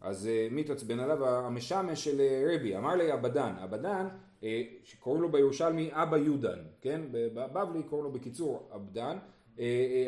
אז 0.00 0.28
uh, 0.28 0.54
מתעצבן 0.54 1.00
עליו 1.00 1.26
המשמש 1.26 2.04
של 2.04 2.18
uh, 2.18 2.54
רבי, 2.54 2.76
אמר 2.76 2.94
לי 2.94 3.14
אבדן, 3.14 3.52
אבדן 3.64 4.08
uh, 4.40 4.44
שקוראים 4.84 5.22
לו 5.22 5.32
בירושלמי 5.32 5.90
אבא 5.92 6.16
יודן, 6.16 6.58
כן? 6.80 7.00
בבבלי 7.12 7.82
קוראים 7.82 8.04
לו 8.04 8.12
בקיצור 8.12 8.70
אבדן, 8.74 9.18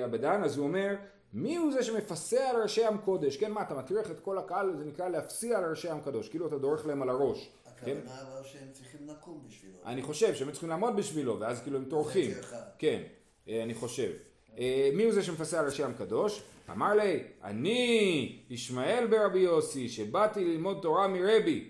אבדן, 0.05 0.45
אז 0.45 0.57
הוא 0.57 0.67
אומר 0.67 0.95
מי 1.33 1.57
הוא 1.57 1.73
זה 1.73 1.83
שמפסע 1.83 2.51
על 2.51 2.63
ראשי 2.63 2.85
עם 2.85 2.99
קודש, 2.99 3.37
כן? 3.37 3.53
מה 3.53 3.63
אתה 3.63 3.75
מטריח 3.75 4.11
את 4.11 4.21
כל 4.21 4.39
הקהל, 4.39 4.77
זה 4.77 4.85
נקרא 4.85 5.09
להפסיע 5.09 5.59
על 5.59 5.71
ראשי 5.71 5.91
עם 5.91 6.01
קדוש, 6.01 6.29
כאילו 6.29 6.47
אתה 6.47 6.59
דורך 6.59 6.87
להם 6.87 7.03
על 7.03 7.09
הראש. 7.09 7.53
הכוונה 7.83 8.01
כן? 8.01 8.09
אבל 8.09 8.45
שהם 8.45 8.69
צריכים 8.73 9.09
לקום 9.09 9.43
בשבילו. 9.49 9.75
אני 9.87 10.03
חושב 10.03 10.35
שהם 10.35 10.51
צריכים 10.51 10.69
לעמוד 10.69 10.97
בשבילו, 10.97 11.41
ואז 11.41 11.63
כאילו 11.63 11.79
הם 11.79 11.85
טורחים. 11.85 12.31
כן, 12.79 13.03
אני 13.49 13.75
חושב. 13.75 14.13
אה, 14.59 14.91
מי 14.95 15.05
הוא 15.05 15.13
זה 15.13 15.23
שמפסע 15.23 15.59
על 15.59 15.65
ראשי 15.67 15.85
עם 15.85 15.95
קדוש? 15.95 16.43
אמר 16.71 16.95
לי, 16.95 17.25
אני 17.45 18.39
ישמעאל 18.51 19.07
ברבי 19.07 19.39
יוסי, 19.39 19.89
שבאתי 19.89 20.45
ללמוד 20.45 20.79
תורה 20.83 21.09
מרבי. 21.09 21.69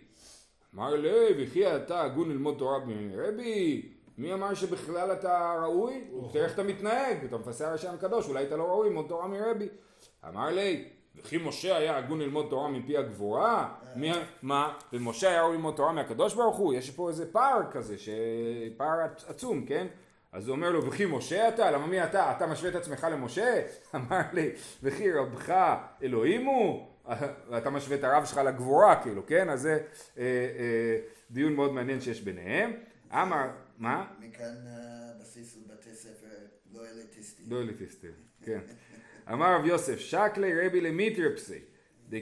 אמר 0.74 0.94
לי, 0.94 1.08
וכי 1.38 1.76
אתה 1.76 2.02
הגון 2.02 2.30
ללמוד 2.30 2.58
תורה 2.58 2.78
מרבי? 2.86 3.92
מי 4.18 4.34
אמר 4.34 4.54
שבכלל 4.54 5.12
אתה 5.12 5.54
ראוי? 5.62 6.04
תראה 6.32 6.44
איך 6.44 6.54
אתה 6.54 6.62
מתנהג, 6.62 7.24
אתה 7.24 7.38
מפסע 7.38 7.66
על 7.66 7.72
ראשי 7.72 7.88
עם 7.88 7.96
קדוש, 7.96 8.28
אולי 8.28 8.44
אתה 8.44 8.56
לא 8.56 8.64
ראוי 8.64 8.88
ללמוד 8.88 9.06
תורה 9.08 9.28
מרבי. 9.28 9.68
אמר 10.28 10.50
לי, 10.50 10.88
וכי 11.16 11.38
משה 11.38 11.76
היה 11.76 11.96
הגון 11.96 12.20
ללמוד 12.20 12.46
תורה 12.50 12.68
מפי 12.68 12.96
הגבורה? 12.96 13.74
מי, 13.96 14.12
מה? 14.42 14.78
ומשה 14.92 15.28
היה 15.28 15.48
ללמוד 15.48 15.74
תורה 15.76 15.92
מהקדוש 15.92 16.34
ברוך 16.34 16.56
הוא? 16.56 16.74
יש 16.74 16.90
פה 16.90 17.08
איזה 17.08 17.32
פער 17.32 17.60
כזה, 17.70 17.96
פער 18.76 18.98
עצום, 19.26 19.66
כן? 19.66 19.86
אז 20.32 20.48
הוא 20.48 20.56
אומר 20.56 20.70
לו, 20.70 20.86
וכי 20.86 21.06
משה 21.06 21.48
אתה? 21.48 21.70
למה 21.70 21.86
מי 21.86 22.04
אתה? 22.04 22.32
אתה 22.36 22.46
משווה 22.46 22.70
את 22.70 22.74
עצמך 22.74 23.06
למשה? 23.12 23.62
אמר 23.94 24.20
לי, 24.32 24.50
וכי 24.82 25.12
רבך 25.12 25.76
אלוהים 26.02 26.46
הוא? 26.46 26.86
ואתה 27.50 27.70
משווה 27.70 27.96
את 27.96 28.04
הרב 28.04 28.24
שלך 28.24 28.38
לגבורה, 28.38 29.02
כאילו, 29.02 29.26
כן? 29.26 29.48
אז 29.48 29.60
זה 29.60 29.72
אה, 30.18 30.22
אה, 30.58 30.98
דיון 31.30 31.54
מאוד 31.54 31.72
מעניין 31.72 32.00
שיש 32.00 32.20
ביניהם. 32.22 32.72
אמר, 33.12 33.46
מה? 33.78 34.06
מכאן 34.20 34.54
הבסיס 34.66 35.56
אה, 35.56 35.60
לבתי 35.74 35.94
ספר 35.94 36.26
לא 36.72 36.80
אליטיסטיים. 36.86 37.48
לא 37.50 37.60
אליטיסטיים, 37.60 38.12
כן. 38.42 38.60
אמר 39.32 39.56
רב 39.56 39.66
יוסף, 39.66 39.98
שקלי 39.98 40.66
רבי 40.66 40.80
למיטרפסי. 40.80 41.58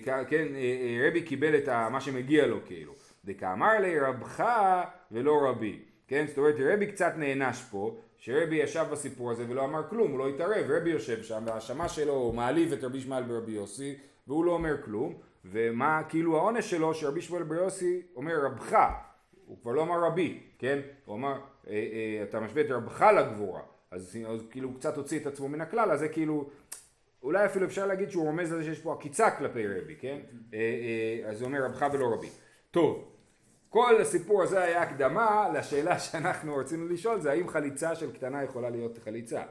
כן, 0.04 0.24
אה, 0.54 0.58
אה, 0.58 1.08
רבי 1.08 1.22
קיבל 1.22 1.58
את 1.58 1.68
מה 1.68 2.00
שמגיע 2.00 2.46
לו, 2.46 2.58
כאילו. 2.66 2.92
דקאמר 3.24 3.80
לי 3.80 4.00
רבך 4.00 4.44
ולא 5.12 5.48
רבי. 5.48 5.78
כן? 6.08 6.24
זאת 6.28 6.38
אומרת, 6.38 6.54
רבי 6.58 6.86
קצת 6.86 7.12
נענש 7.16 7.62
פה, 7.70 7.96
שרבי 8.18 8.56
ישב 8.56 8.86
בסיפור 8.90 9.30
הזה 9.30 9.44
ולא 9.48 9.64
אמר 9.64 9.88
כלום, 9.88 10.10
הוא 10.10 10.18
לא 10.18 10.28
התערב, 10.28 10.70
רבי 10.70 10.90
יושב 10.90 11.22
שם, 11.22 11.42
וההאשמה 11.46 11.88
שלו, 11.88 12.12
הוא 12.12 12.34
מעליב 12.34 12.72
את 12.72 12.84
רבי 12.84 12.98
ישמעאל 12.98 13.22
ברבי 13.22 13.52
יוסי, 13.52 13.94
והוא 14.26 14.44
לא 14.44 14.52
אומר 14.52 14.82
כלום, 14.82 15.14
ומה 15.44 16.02
כאילו 16.08 16.36
העונש 16.36 16.70
שלו, 16.70 16.94
שרבי 16.94 17.18
ישמעאל 17.18 17.42
ברבי 17.42 17.62
יוסי 17.62 18.02
אומר 18.16 18.44
רבך, 18.44 18.76
הוא 19.46 19.56
כבר 19.62 19.72
לא 19.72 19.82
אמר 19.82 20.04
רבי, 20.04 20.40
כן? 20.58 20.78
הוא 21.04 21.16
אמר, 21.16 21.40
אה, 21.68 22.20
אתה 22.22 22.40
משווה 22.40 22.62
את 22.62 22.70
רבך 22.70 23.02
לגבורה, 23.18 23.60
אז, 23.90 24.18
אז 24.28 24.40
כאילו 24.50 24.68
הוא 24.68 24.76
קצת 24.76 24.96
הוציא 24.96 25.18
את 25.18 25.26
עצמו 25.26 25.48
מן 25.48 25.60
הכלל, 25.60 25.90
אז 25.90 26.00
זה 26.00 26.08
כאילו, 26.08 26.50
אולי 27.22 27.46
אפילו 27.46 27.66
אפשר 27.66 27.86
להגיד 27.86 28.10
שהוא 28.10 28.24
רומז 28.24 28.52
לזה 28.52 28.64
שיש 28.64 28.80
פה 28.80 28.92
עקיצה 28.92 29.30
כלפי 29.30 29.66
רבי, 29.66 29.96
כן? 29.96 30.18
אה, 30.54 30.58
אה, 30.58 31.30
אז 31.30 31.40
הוא 31.40 31.48
אומר 31.48 31.64
רבך 31.64 31.86
ולא 31.92 32.14
רבי. 32.14 32.28
טוב, 32.70 33.12
כל 33.68 34.00
הסיפור 34.00 34.42
הזה 34.42 34.62
היה 34.62 34.82
הקדמה 34.82 35.48
לשאלה 35.54 35.98
שאנחנו 35.98 36.56
רצינו 36.56 36.88
לשאול 36.88 37.20
זה 37.20 37.30
האם 37.30 37.48
חליצה 37.48 37.94
של 37.94 38.12
קטנה 38.12 38.42
יכולה 38.42 38.70
להיות 38.70 38.98
חליצה. 38.98 39.42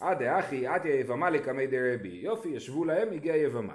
עד 0.00 0.22
דאחי 0.22 0.66
עד 0.66 0.86
יבמה 0.86 1.30
לקמי 1.30 1.66
דרבי 1.66 2.08
יופי 2.08 2.48
ישבו 2.48 2.84
להם 2.84 3.12
הגיע 3.12 3.36
יבמה 3.36 3.74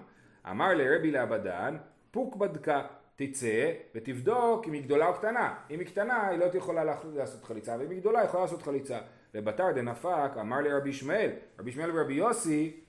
אמר 0.51 0.73
לרבי 0.73 1.11
לאבדן 1.11 1.77
פוק 2.11 2.35
בדקה 2.35 2.87
תצא 3.15 3.71
ותבדוק 3.95 4.67
אם 4.67 4.73
היא 4.73 4.83
גדולה 4.83 5.07
או 5.07 5.13
קטנה 5.13 5.55
אם 5.69 5.79
היא 5.79 5.87
קטנה 5.87 6.27
היא 6.27 6.39
לא 6.39 6.45
יכולה 6.53 6.83
לעשות 7.13 7.43
חליצה 7.43 7.75
ואם 7.79 7.89
היא 7.89 7.99
גדולה 7.99 8.19
היא 8.19 8.27
יכולה 8.27 8.43
לעשות 8.43 8.61
חליצה 8.61 8.99
ובתר 9.33 9.71
דנפק 9.71 10.31
אמר 10.39 10.61
לרבי 10.61 10.89
ישמעאל 10.89 11.31
רבי 11.59 11.69
ישמעאל 11.69 11.99
ורבי 11.99 12.13
יוסי 12.13 12.79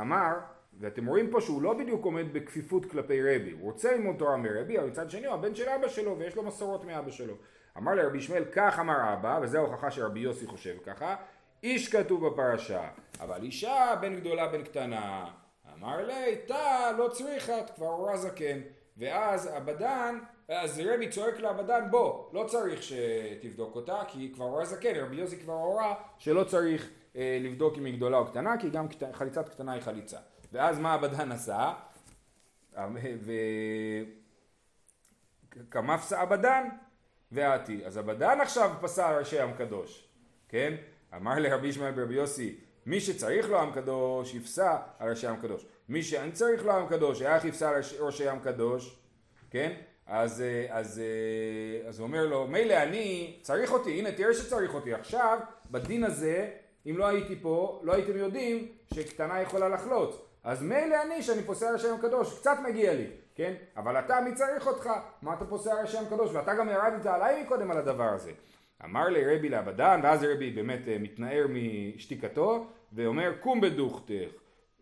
אמר 0.00 0.32
ואתם 0.80 1.06
רואים 1.06 1.30
פה 1.30 1.40
שהוא 1.40 1.62
לא 1.62 1.74
בדיוק 1.74 2.04
עומד 2.04 2.32
בכפיפות 2.32 2.84
כלפי 2.84 3.22
רבי, 3.22 3.50
הוא 3.50 3.60
רוצה 3.62 3.92
ללמוד 3.92 4.16
תורה 4.18 4.36
מרבי, 4.36 4.78
אבל 4.78 4.86
מצד 4.86 5.10
שני 5.10 5.26
הוא 5.26 5.34
הבן 5.34 5.54
של 5.54 5.68
אבא 5.68 5.88
שלו 5.88 6.18
ויש 6.18 6.36
לו 6.36 6.42
מסורות 6.42 6.84
מאבא 6.84 7.10
שלו. 7.10 7.34
אמר 7.78 7.94
לרבי 7.94 8.18
ישמעאל, 8.18 8.44
כך 8.52 8.78
אמר 8.78 9.14
אבא, 9.14 9.38
וזו 9.42 9.58
ההוכחה 9.58 9.90
שרבי 9.90 10.20
יוסי 10.20 10.46
חושב 10.46 10.76
ככה, 10.86 11.16
איש 11.62 11.96
כתוב 11.96 12.26
בפרשה, 12.26 12.88
אבל 13.20 13.42
אישה 13.42 13.94
בין 14.00 14.16
גדולה 14.16 14.48
בין 14.48 14.62
קטנה. 14.62 15.26
אמר 15.74 16.06
לי, 16.06 16.36
תא 16.46 16.92
לא 16.98 17.08
צריכה, 17.08 17.52
כבר 17.76 17.86
הורה 17.86 18.16
זקן. 18.16 18.58
ואז 18.96 19.56
אבדן, 19.56 20.18
אז 20.48 20.80
רבי 20.84 21.08
צועק 21.08 21.40
לאבדן, 21.40 21.90
בוא, 21.90 22.24
לא 22.32 22.44
צריך 22.46 22.82
שתבדוק 22.82 23.76
אותה, 23.76 24.02
כי 24.08 24.18
היא 24.18 24.34
כבר 24.34 24.44
הורה 24.44 24.64
זקן, 24.64 24.96
רבי 24.96 25.16
יוסי 25.16 25.36
כבר 25.36 25.52
הורה 25.52 25.94
שלא 26.18 26.44
צריך 26.44 26.90
אה, 27.16 27.38
לבדוק 27.40 27.78
אם 27.78 27.84
היא 27.84 27.96
גדולה 27.96 28.18
או 28.18 28.26
קטנה, 28.26 28.58
כי 28.60 28.70
גם 28.70 28.86
חליצת 29.12 29.48
קטנה 29.48 29.72
היא 29.72 29.82
חליצה. 29.82 30.18
ואז 30.52 30.78
מה 30.78 30.92
הבדן 30.94 31.32
עשה? 31.32 31.72
ו... 33.20 33.32
כמפסע 35.70 36.20
הבדן 36.20 36.68
ועתי. 37.32 37.86
אז 37.86 37.96
הבדן 37.96 38.40
עכשיו 38.40 38.70
פסע 38.80 39.08
על 39.08 39.18
ראשי 39.18 39.40
עם 39.40 39.52
קדוש, 39.52 40.08
כן? 40.48 40.74
אמר 41.16 41.38
לרבי 41.38 41.68
ישמעאל 41.68 41.92
ברבי 41.92 42.14
יוסי, 42.14 42.60
מי 42.86 43.00
שצריך 43.00 43.48
לו 43.48 43.60
עם 43.60 43.72
קדוש 43.72 44.34
יפסע 44.34 44.76
על 44.98 45.10
ראשי 45.10 45.26
עם 45.26 45.36
קדוש. 45.36 45.66
מי 45.88 46.02
שאין 46.02 46.32
צריך 46.32 46.64
לו 46.64 46.72
עם 46.72 46.88
קדוש, 46.88 47.22
איך 47.22 47.44
יפסע 47.44 47.68
על 47.68 47.82
ראשי 48.00 48.28
עם 48.28 48.40
קדוש? 48.40 48.98
כן? 49.50 49.72
אז, 50.08 50.44
אז, 50.68 51.02
אז 51.88 51.98
הוא 51.98 52.06
אומר 52.06 52.26
לו, 52.26 52.46
מילא 52.46 52.74
אני, 52.74 53.38
צריך 53.42 53.72
אותי, 53.72 53.98
הנה 53.98 54.12
תראה 54.12 54.34
שצריך 54.34 54.74
אותי. 54.74 54.94
עכשיו, 54.94 55.38
בדין 55.70 56.04
הזה, 56.04 56.50
אם 56.86 56.94
לא 56.96 57.06
הייתי 57.06 57.36
פה, 57.42 57.80
לא 57.84 57.92
הייתם 57.92 58.16
יודעים 58.16 58.68
שקטנה 58.94 59.42
יכולה 59.42 59.68
לחלוץ. 59.68 60.16
אז 60.44 60.62
מילא 60.62 60.96
אני 61.06 61.22
שאני 61.22 61.42
פוסע 61.42 61.68
על 61.68 61.74
השם 61.74 61.94
הקדוש, 61.98 62.38
קצת 62.38 62.56
מגיע 62.68 62.94
לי, 62.94 63.06
כן? 63.34 63.54
אבל 63.76 63.98
אתה, 63.98 64.20
מי 64.20 64.34
צריך 64.34 64.66
אותך? 64.66 64.90
מה 65.22 65.34
אתה 65.34 65.44
פוסע 65.44 65.72
על 65.72 65.84
השם 65.84 66.02
הקדוש? 66.06 66.30
ואתה 66.32 66.54
גם 66.54 66.68
ירדת 66.68 67.06
עליי 67.06 67.42
מקודם 67.42 67.70
על 67.70 67.78
הדבר 67.78 68.08
הזה. 68.08 68.32
אמר 68.84 69.08
לי 69.08 69.36
רבי 69.36 69.48
לאבדן, 69.48 70.00
ואז 70.02 70.24
רבי 70.24 70.50
באמת 70.50 70.88
אה, 70.88 70.96
מתנער 70.98 71.46
משתיקתו, 71.48 72.66
ואומר 72.92 73.32
קום 73.40 73.60
בדוכתך. 73.60 74.30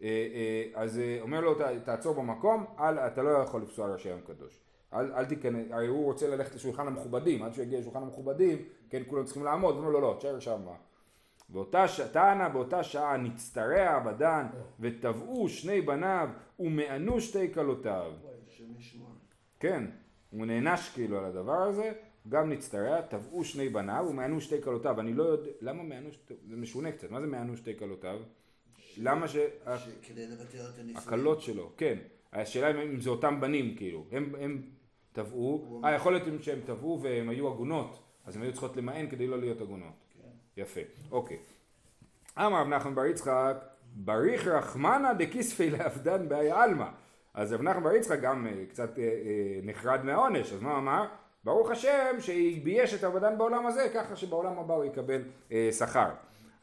אה, 0.03 0.09
אה, 0.09 0.65
אז 0.75 1.01
אומר 1.21 1.41
לו 1.41 1.55
תעצור 1.85 2.15
במקום, 2.15 2.65
אתה 2.79 3.23
לא 3.23 3.31
יכול 3.31 3.63
לפסוע 3.63 3.87
על 3.87 3.95
השם 3.95 4.17
הקדוש. 4.25 4.61
אל, 4.93 5.13
אל 5.13 5.25
תיכנס, 5.25 5.67
הרי 5.71 5.87
הוא 5.87 6.05
רוצה 6.05 6.29
ללכת 6.29 6.55
לשולחן 6.55 6.87
המכובדים, 6.87 7.43
עד 7.43 7.55
שהוא 7.55 7.65
יגיע 7.65 7.81
לשולחן 7.81 8.03
המכובדים, 8.03 8.59
כן, 8.91 9.03
כולם 9.07 9.25
צריכים 9.25 9.45
לעמוד, 9.45 9.77
אמרו 9.77 9.91
לו 9.91 10.01
לא, 10.01 10.15
תשאר 10.19 10.41
שם. 10.41 10.61
באותה 11.49 11.89
ש... 11.89 12.01
טענה 12.01 12.49
באותה 12.49 12.83
שעה 12.83 13.17
נצטרע 13.17 13.99
בדן 13.99 14.47
וטבעו 14.81 15.49
שני 15.49 15.81
בניו 15.81 16.29
ומענו 16.61 17.21
שתי 17.21 17.55
כלותיו. 17.55 18.13
כן, 19.61 19.85
הוא 20.31 20.47
נענש 20.47 20.91
כאילו 20.95 21.19
על 21.19 21.25
הדבר 21.25 21.63
הזה, 21.63 21.93
גם 22.29 22.51
נצטרע, 22.51 23.01
טבעו 23.01 23.45
שני 23.45 23.69
בניו 23.69 24.07
ומענו 24.11 24.41
שתי 24.41 24.63
כלותיו. 24.63 25.01
אני 25.01 25.15
לא 25.15 25.23
יודע, 25.23 25.51
למה 25.61 25.83
מענו 25.83 26.13
שתי, 26.13 26.35
זה 26.49 26.57
משונה 26.57 26.93
קצת, 26.93 27.11
מה 27.11 27.21
זה 27.21 27.27
מענו 27.27 27.57
שתי 27.57 27.79
כלותיו? 27.79 28.19
למה 28.99 29.29
ש... 29.29 29.37
ש- 29.37 29.89
כדי 30.03 30.27
לבטל 30.27 30.45
את 30.45 30.79
הנישואים. 30.79 30.97
הכלות 30.97 31.41
שלו, 31.41 31.73
כן. 31.77 31.99
השאלה 32.33 32.83
אם 32.83 33.01
זה 33.01 33.11
אותם 33.11 33.41
בנים 33.41 33.77
כאילו, 33.77 34.05
הם, 34.13 34.35
הם 34.41 34.63
טבעו, 35.17 35.81
אה 35.85 35.93
יכול 35.93 36.13
להיות 36.13 36.43
שהם 36.43 36.61
טבעו 36.65 36.99
והם 37.03 37.29
היו 37.29 37.49
עגונות, 37.49 38.03
אז 38.25 38.37
הם 38.37 38.43
היו 38.43 38.53
צריכות 38.53 38.77
למען 38.77 39.11
כדי 39.11 39.27
לא 39.27 39.39
להיות 39.39 39.61
עגונות. 39.61 40.15
יפה, 40.57 40.81
אוקיי. 41.11 41.37
אמר 42.39 42.61
רב 42.61 42.69
נחמן 42.69 42.95
בר 42.95 43.07
יצחק, 43.07 43.57
בריך 43.95 44.47
רחמנא 44.47 45.13
דכיספי 45.13 45.71
לעבדן 45.71 46.29
באי 46.29 46.51
עלמא. 46.51 46.89
אז 47.35 47.53
רב 47.53 47.63
נחמן 47.63 47.83
בר 47.83 47.93
יצחק 47.93 48.21
גם 48.21 48.47
אה, 48.47 48.67
קצת 48.69 48.99
אה, 48.99 49.05
אה, 49.05 49.61
נחרד 49.63 50.05
מהעונש, 50.05 50.53
אז 50.53 50.63
מה 50.63 50.79
אמר? 50.79 51.07
ברוך 51.45 51.71
השם 51.71 52.17
שבייש 52.19 52.95
את 52.95 53.05
עבדן 53.05 53.39
בעולם 53.39 53.67
הזה, 53.67 53.89
ככה 53.95 54.17
שבעולם 54.17 54.59
הבא 54.59 54.75
הוא 54.75 54.85
יקבל 54.85 55.23
אה, 55.53 55.69
שכר. 55.79 56.11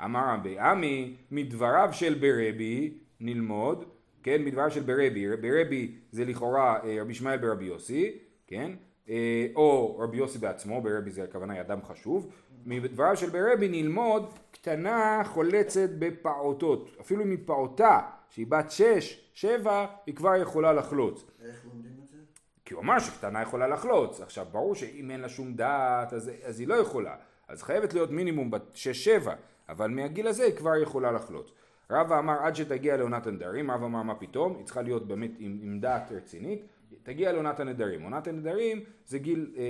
אמר 0.03 0.33
רבי 0.33 0.59
עמי, 0.59 1.15
מדבריו 1.31 1.89
של 1.91 2.13
ברבי 2.13 2.97
נלמוד, 3.19 3.85
כן, 4.23 4.43
מדבריו 4.45 4.71
של 4.71 4.81
ברבי, 4.81 5.37
ברבי 5.37 5.95
זה 6.11 6.25
לכאורה 6.25 6.79
רבי 7.01 7.11
ישמעאל 7.11 7.37
ברבי 7.37 7.65
יוסי, 7.65 8.17
כן, 8.47 8.71
אה, 9.10 9.47
או 9.56 9.97
רבי 9.99 10.17
יוסי 10.17 10.38
בעצמו, 10.38 10.82
ברבי 10.82 11.12
זה 11.12 11.23
הכוונה 11.23 11.53
היא 11.53 11.62
אדם 11.62 11.79
חשוב, 11.82 12.32
מדבריו 12.65 13.17
של 13.17 13.29
ברבי 13.29 13.67
נלמוד 13.67 14.34
קטנה 14.51 15.21
חולצת 15.25 15.89
בפעוטות, 15.99 16.95
אפילו 17.01 17.23
אם 17.23 17.29
היא 17.29 17.39
פעוטה 17.45 17.99
שהיא 18.29 18.47
בת 18.47 18.71
שש, 18.71 19.29
שבע, 19.34 19.86
היא 20.06 20.15
כבר 20.15 20.36
יכולה 20.36 20.73
לחלוץ. 20.73 21.25
איך 21.45 21.65
לומדים 21.65 21.91
את 22.03 22.08
זה? 22.08 22.17
כי 22.65 22.73
הוא 22.73 22.84
אמר 22.84 22.99
שקטנה 22.99 23.41
יכולה 23.41 23.67
לחלוץ. 23.67 24.21
עכשיו, 24.21 24.45
ברור 24.51 24.75
שאם 24.75 25.12
אין 25.12 25.19
לה 25.19 25.29
שום 25.29 25.53
דעת, 25.53 26.13
אז, 26.13 26.32
אז 26.43 26.60
היא 26.60 26.67
לא 26.67 26.75
יכולה. 26.75 27.15
אז 27.47 27.63
חייבת 27.63 27.93
להיות 27.93 28.12
מינימום 28.12 28.51
בת 28.51 28.71
שש-שבע, 28.73 29.34
אבל 29.69 29.89
מהגיל 29.89 30.27
הזה 30.27 30.43
היא 30.43 30.56
כבר 30.56 30.75
יכולה 30.75 31.12
לחלוץ. 31.12 31.51
רבא 31.89 32.19
אמר 32.19 32.39
עד 32.43 32.56
שתגיע 32.56 32.97
לעונת 32.97 33.27
הנדרים, 33.27 33.71
רבא 33.71 33.86
אמר 33.86 34.03
מה 34.03 34.15
פתאום, 34.15 34.56
היא 34.58 34.65
צריכה 34.65 34.82
להיות 34.82 35.08
באמת 35.08 35.32
עם, 35.38 35.60
עם 35.62 35.79
דעת 35.79 36.12
רצינית, 36.12 36.65
תגיע 37.03 37.31
לעונת 37.31 37.59
הנדרים. 37.59 38.01
עונת 38.01 38.27
הנדרים 38.27 38.83
זה 39.05 39.19
גיל 39.19 39.53
אה, 39.57 39.61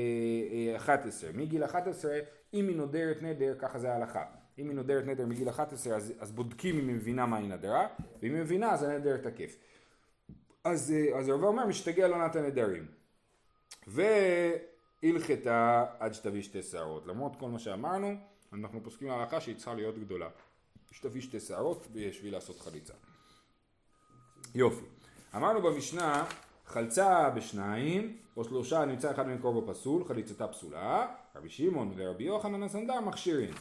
אה, 0.71 0.77
11, 0.77 1.29
מגיל 1.33 1.63
11 1.63 2.19
אם 2.53 2.67
היא 2.67 2.75
נודרת 2.75 3.21
נדר, 3.21 3.55
ככה 3.59 3.79
זה 3.79 3.93
ההלכה. 3.93 4.23
אם 4.59 4.69
היא 4.69 4.75
נודרת 4.75 5.05
נדר 5.05 5.25
מגיל 5.25 5.49
11 5.49 5.95
אז, 5.95 6.13
אז 6.19 6.31
בודקים 6.31 6.79
אם 6.79 6.87
היא 6.87 6.95
מבינה 6.95 7.25
מה 7.25 7.37
היא 7.37 7.49
נדרה, 7.49 7.87
ואם 8.21 8.33
היא 8.33 8.41
מבינה 8.41 8.71
אז 8.71 8.83
הנדר 8.83 9.17
תקף. 9.17 9.55
אז, 10.63 10.93
אה, 10.95 11.19
אז 11.19 11.29
רבא 11.29 11.47
אומר 11.47 11.65
משתגע 11.65 12.07
לעונת 12.07 12.35
הנדרים. 12.35 12.85
והלכתה 15.03 15.85
עד 15.99 16.13
שתביא 16.13 16.41
שתי 16.41 16.63
שערות. 16.63 17.07
למרות 17.07 17.35
כל 17.35 17.49
מה 17.49 17.59
שאמרנו, 17.59 18.15
אנחנו 18.53 18.83
פוסקים 18.83 19.07
להלכה 19.07 19.41
שהיא 19.41 19.55
צריכה 19.55 19.73
להיות 19.73 19.99
גדולה. 19.99 20.29
שתביא 20.91 21.21
שתי 21.21 21.39
שערות 21.39 21.87
בשביל 21.93 22.33
לעשות 22.33 22.59
חליצה. 22.59 22.93
יופי. 24.55 24.85
אמרנו 25.35 25.61
במשנה, 25.61 26.25
חלצה 26.65 27.29
בשניים, 27.29 28.17
או 28.37 28.43
שלושה 28.43 28.85
נמצא 28.85 29.11
אחד 29.11 29.37
קרוב 29.41 29.69
הפסול, 29.69 30.05
חליצתה 30.05 30.47
פסולה, 30.47 31.07
רבי 31.35 31.49
שמעון 31.49 31.93
ורבי 31.95 32.23
יוחנן 32.23 32.63
הסנדר 32.63 33.01
מכשירים. 33.01 33.53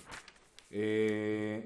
אה, 0.73 0.79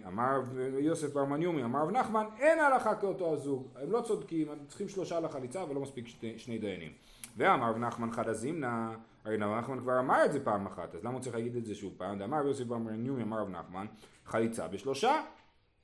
אמר 0.06 0.40
יוסף 0.78 1.12
בר 1.12 1.24
מניומי, 1.24 1.64
אמר 1.64 1.82
רב 1.82 1.90
נחמן, 1.90 2.26
אין 2.38 2.58
הלכה 2.58 2.94
כאותו 2.94 3.32
הזוג, 3.32 3.68
הם 3.82 3.92
לא 3.92 4.00
צודקים, 4.00 4.50
הם 4.50 4.58
צריכים 4.68 4.88
שלושה 4.88 5.20
לחליצה 5.20 5.64
ולא 5.64 5.80
מספיק 5.80 6.08
שני, 6.08 6.38
שני 6.38 6.58
דיינים. 6.58 6.92
ואמר 7.36 7.70
רב 7.70 7.76
נחמן 7.76 8.12
חדא 8.12 8.32
זימנה, 8.32 8.94
הרי 9.24 9.36
רב 9.36 9.58
נחמן 9.58 9.80
כבר 9.80 9.98
אמר 9.98 10.24
את 10.24 10.32
זה 10.32 10.44
פעם 10.44 10.66
אחת, 10.66 10.94
אז 10.94 11.04
למה 11.04 11.14
הוא 11.14 11.20
צריך 11.20 11.34
להגיד 11.34 11.56
את 11.56 11.64
זה 11.64 11.74
שוב 11.74 11.94
פעם? 11.96 12.22
אמר 12.22 12.46
יוסף 12.46 12.64
בר 12.64 12.78
מניומי, 12.78 13.22
אמר 13.22 13.40
רב 13.40 13.48
נחמן, 13.48 13.86
חליצה 14.24 14.68
בשלושה. 14.68 15.22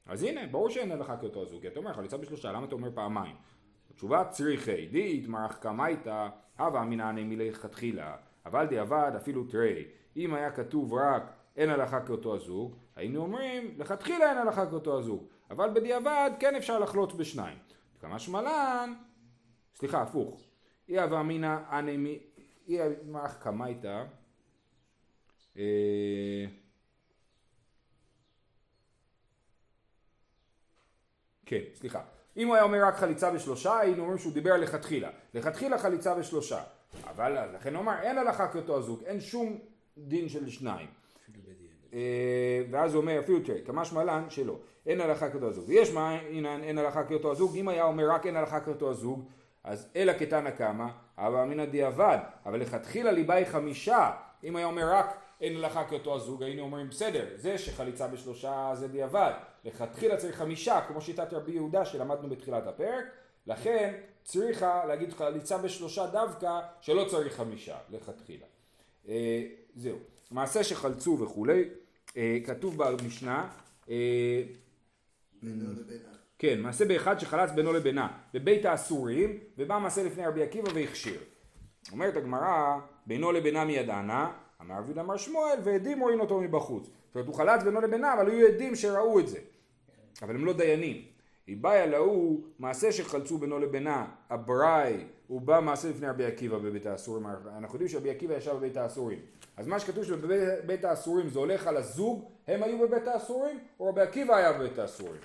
אז 0.06 0.22
הנה, 0.22 0.46
ברור 0.46 0.70
שאין 0.70 0.92
הלכה 0.92 1.16
כאותו 1.16 1.42
הזוג, 1.42 1.60
כי 1.60 1.68
אתה 1.68 1.78
אומר 1.78 1.92
חליצה 1.92 2.16
בשלושה, 2.16 2.52
למה 2.52 2.66
אתה 2.66 2.74
אומר 2.74 2.88
פעמיים? 2.94 3.34
התשובה 3.92 4.24
צריכי, 4.24 4.86
די 4.86 5.18
יתמרח 5.22 5.56
קמייתא, 5.56 6.28
הווה 6.58 6.82
אמינא 6.82 7.12
מלכתחילה, 7.12 8.16
אבל 8.46 8.66
דיעבד 8.66 9.12
אפילו 9.16 9.44
תרי. 9.44 9.84
אם 10.16 10.34
היה 10.34 10.50
כתוב 10.50 10.94
רק 10.94 11.22
אין 11.56 11.70
הלכה 11.70 12.00
כאותו 12.00 12.34
הזוג, 12.34 12.76
היינו 12.96 13.20
אומרים 13.22 13.74
לכתחילה 13.78 14.30
אין 14.30 14.38
הלכה 14.38 14.66
כאותו 14.66 14.98
הזוג, 14.98 15.26
אבל 15.50 15.70
בדיעבד 15.74 16.30
כן 16.40 16.56
אפשר 16.56 16.78
לחלוץ 16.78 17.12
בשניים. 17.12 17.58
כמה 18.00 18.18
שמלן, 18.18 18.94
סליחה, 19.74 20.02
הפוך. 20.02 20.42
אי 20.88 20.98
הווה 21.00 21.20
אמינא 21.20 21.56
אנמי, 21.70 22.18
אי 22.68 22.92
יתמרח 22.92 23.34
קמייתא, 23.34 24.04
אה, 25.56 26.44
כן, 31.46 31.62
סליחה. 31.74 32.02
אם 32.36 32.46
הוא 32.46 32.54
היה 32.54 32.64
אומר 32.64 32.84
רק 32.84 32.96
חליצה 32.96 33.30
בשלושה, 33.30 33.78
היינו 33.78 34.02
אומרים 34.02 34.18
שהוא 34.18 34.32
דיבר 34.32 34.56
לכתחילה. 34.56 35.10
לכתחילה 35.34 35.78
חליצה 35.78 36.14
בשלושה. 36.14 36.62
אבל 37.10 37.54
לכן 37.54 37.74
הוא 37.74 37.82
אמר, 37.82 37.94
אין 38.02 38.18
הלכה 38.18 38.48
כאותו 38.48 38.76
הזוג, 38.76 39.02
אין 39.04 39.20
שום 39.20 39.58
דין 39.98 40.28
של 40.28 40.48
שניים. 40.48 40.86
אה, 41.94 42.62
ואז 42.70 42.94
הוא 42.94 43.00
אומר, 43.00 43.18
אפילו 43.18 43.40
תראה, 43.40 43.60
כמשמע 43.64 44.04
לן 44.04 44.30
שלא, 44.30 44.58
אין 44.86 45.00
הלכה 45.00 45.30
כאותו 45.30 45.46
הזוג. 45.46 45.64
ויש 45.68 45.92
מה, 45.92 46.10
הנה, 46.10 46.56
אין 46.56 46.78
הלכה 46.78 47.04
כאותו 47.04 47.32
הזוג, 47.32 47.56
אם 47.56 47.68
היה 47.68 47.84
אומר 47.84 48.10
רק 48.10 48.26
אין 48.26 48.36
הלכה 48.36 48.60
כאותו 48.60 48.90
הזוג, 48.90 49.28
אז 49.64 49.88
אלא 49.96 50.12
כתנא 50.18 50.50
קמא, 50.50 50.86
אבל 51.18 51.40
אמינא 51.40 51.64
דיעבד, 51.64 52.18
אבל 52.46 52.60
לכתחילה 52.60 53.12
ליבה 53.12 53.34
היא 53.34 53.46
חמישה, 53.46 54.10
אם 54.44 54.56
היה 54.56 54.66
אומר 54.66 54.92
רק 54.92 55.16
אין 55.40 55.56
הלכה 55.56 55.84
כאותו 55.84 56.14
הזוג, 56.14 56.42
היינו 56.42 56.62
אומרים 56.62 56.88
בסדר, 56.88 57.24
זה 57.36 57.58
שחליצה 57.58 58.08
בשלושה 58.08 58.70
זה 58.74 58.88
דיעבד, 58.88 59.32
לכתחילה 59.64 60.16
צריך 60.16 60.36
חמישה, 60.36 60.80
כמו 60.88 61.00
שיטת 61.00 61.32
רבי 61.32 61.52
יהודה 61.52 61.84
שלמדנו 61.84 62.28
בתחילת 62.28 62.66
הפרק, 62.66 63.04
לכן 63.46 63.94
צריכה 64.24 64.84
להגיד 64.84 65.12
חליצה 65.12 65.58
בשלושה 65.58 66.06
דווקא, 66.06 66.60
שלא 66.80 67.04
צריך 67.10 67.36
חמישה, 67.36 67.76
לכתחילה. 67.90 68.46
אה, 69.08 69.42
זהו, 69.74 69.98
מעשה 70.30 70.64
שחלצו 70.64 71.18
וכולי, 71.20 71.64
אה, 72.16 72.38
כתוב 72.44 72.84
במשנה, 72.84 73.48
אה. 73.90 74.42
כן, 76.38 76.60
מעשה 76.60 76.84
באחד 76.84 77.20
שחלץ 77.20 77.50
בינו 77.50 77.72
לבינה, 77.72 78.08
בבית 78.34 78.64
האסורים, 78.64 79.38
ובא 79.58 79.78
מעשה 79.78 80.02
לפני 80.02 80.26
רבי 80.26 80.42
עקיבא 80.42 80.70
והכשיר. 80.74 81.20
אומרת 81.92 82.16
הגמרא, 82.16 82.78
בינו 83.06 83.32
לבינה 83.32 83.64
מידענה, 83.64 84.32
אמר 84.60 84.78
רבי 84.78 85.00
אמר 85.00 85.16
שמואל, 85.16 85.58
ועדים 85.64 86.00
רואים 86.00 86.20
אותו 86.20 86.40
מבחוץ. 86.40 86.84
זאת 86.84 87.14
אומרת, 87.14 87.26
הוא 87.26 87.34
חלץ 87.34 87.62
בינו 87.62 87.80
לבינה, 87.80 88.14
אבל 88.14 88.30
היו 88.30 88.46
עדים 88.46 88.76
שראו 88.76 89.20
את 89.20 89.28
זה. 89.28 89.38
אבל 90.22 90.34
הם 90.34 90.44
לא 90.44 90.52
דיינים. 90.52 91.02
איבאיה 91.48 91.86
להוא, 91.86 92.40
מעשה 92.58 92.92
שחלצו 92.92 93.38
בינו 93.38 93.58
לבינה, 93.58 94.06
אבראי, 94.30 95.04
הוא 95.26 95.40
בא 95.40 95.60
מעשה 95.60 95.90
לפני 95.90 96.08
רבי 96.08 96.24
עקיבא 96.24 96.58
בבית 96.58 96.86
האסורים. 96.86 97.26
אנחנו 97.26 97.74
יודעים 97.74 97.88
שרבי 97.88 98.10
עקיבא 98.10 98.34
ישב 98.34 98.52
בבית 98.52 98.76
האסורים. 98.76 99.18
אז 99.56 99.66
מה 99.66 99.78
שכתוב 99.78 100.04
שבבית 100.04 100.84
האסורים 100.84 101.28
זה 101.28 101.38
הולך 101.38 101.66
על 101.66 101.76
הזוג, 101.76 102.30
הם 102.46 102.62
היו 102.62 102.78
בבית 102.78 103.08
האסורים, 103.08 103.58
או 103.80 103.88
רבי 103.88 104.00
עקיבא 104.00 104.36
היה 104.36 104.52
בבית 104.52 104.78
האסורים. 104.78 105.20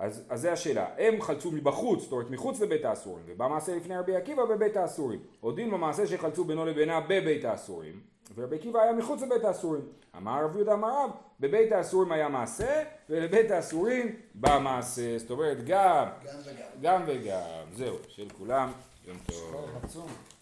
אז, 0.00 0.22
אז 0.28 0.40
זה 0.40 0.52
השאלה, 0.52 0.86
הם 0.98 1.22
חלצו 1.22 1.50
מבחוץ, 1.52 2.02
זאת 2.02 2.12
אומרת 2.12 2.30
מחוץ 2.30 2.60
לבית 2.60 2.84
האסורים, 2.84 3.24
ובא 3.28 3.48
מעשה 3.48 3.76
לפני 3.76 3.96
רבי 3.96 4.16
עקיבא 4.16 4.44
בבית 4.44 4.76
האסורים. 4.76 5.18
הודים 5.40 5.70
במעשה 5.70 6.06
שחלצו 6.06 6.44
בינו 6.44 6.66
לבינה 6.66 7.00
בבית 7.00 7.44
האסורים, 7.44 8.00
ורבי 8.34 8.56
עקיבא 8.56 8.80
היה 8.80 8.92
מחוץ 8.92 9.22
לבית 9.22 9.44
האסורים. 9.44 9.82
אמר 10.16 10.44
רב 10.44 10.56
יהודה 10.56 10.72
אמר 10.72 11.04
רב, 11.04 11.10
בבית 11.40 11.72
האסורים 11.72 12.12
היה 12.12 12.28
מעשה, 12.28 12.82
ולבית 13.10 13.50
האסורים 13.50 14.16
בא 14.34 14.58
מעשה. 14.62 15.18
זאת 15.18 15.30
אומרת 15.30 15.64
גם, 15.64 16.06
גם 16.24 16.38
וגם. 16.44 16.66
גם 16.80 17.02
וגם. 17.06 17.66
זהו, 17.72 17.96
של 18.08 18.28
כולם, 18.38 18.72
יום 19.06 19.16
טוב. 19.26 20.33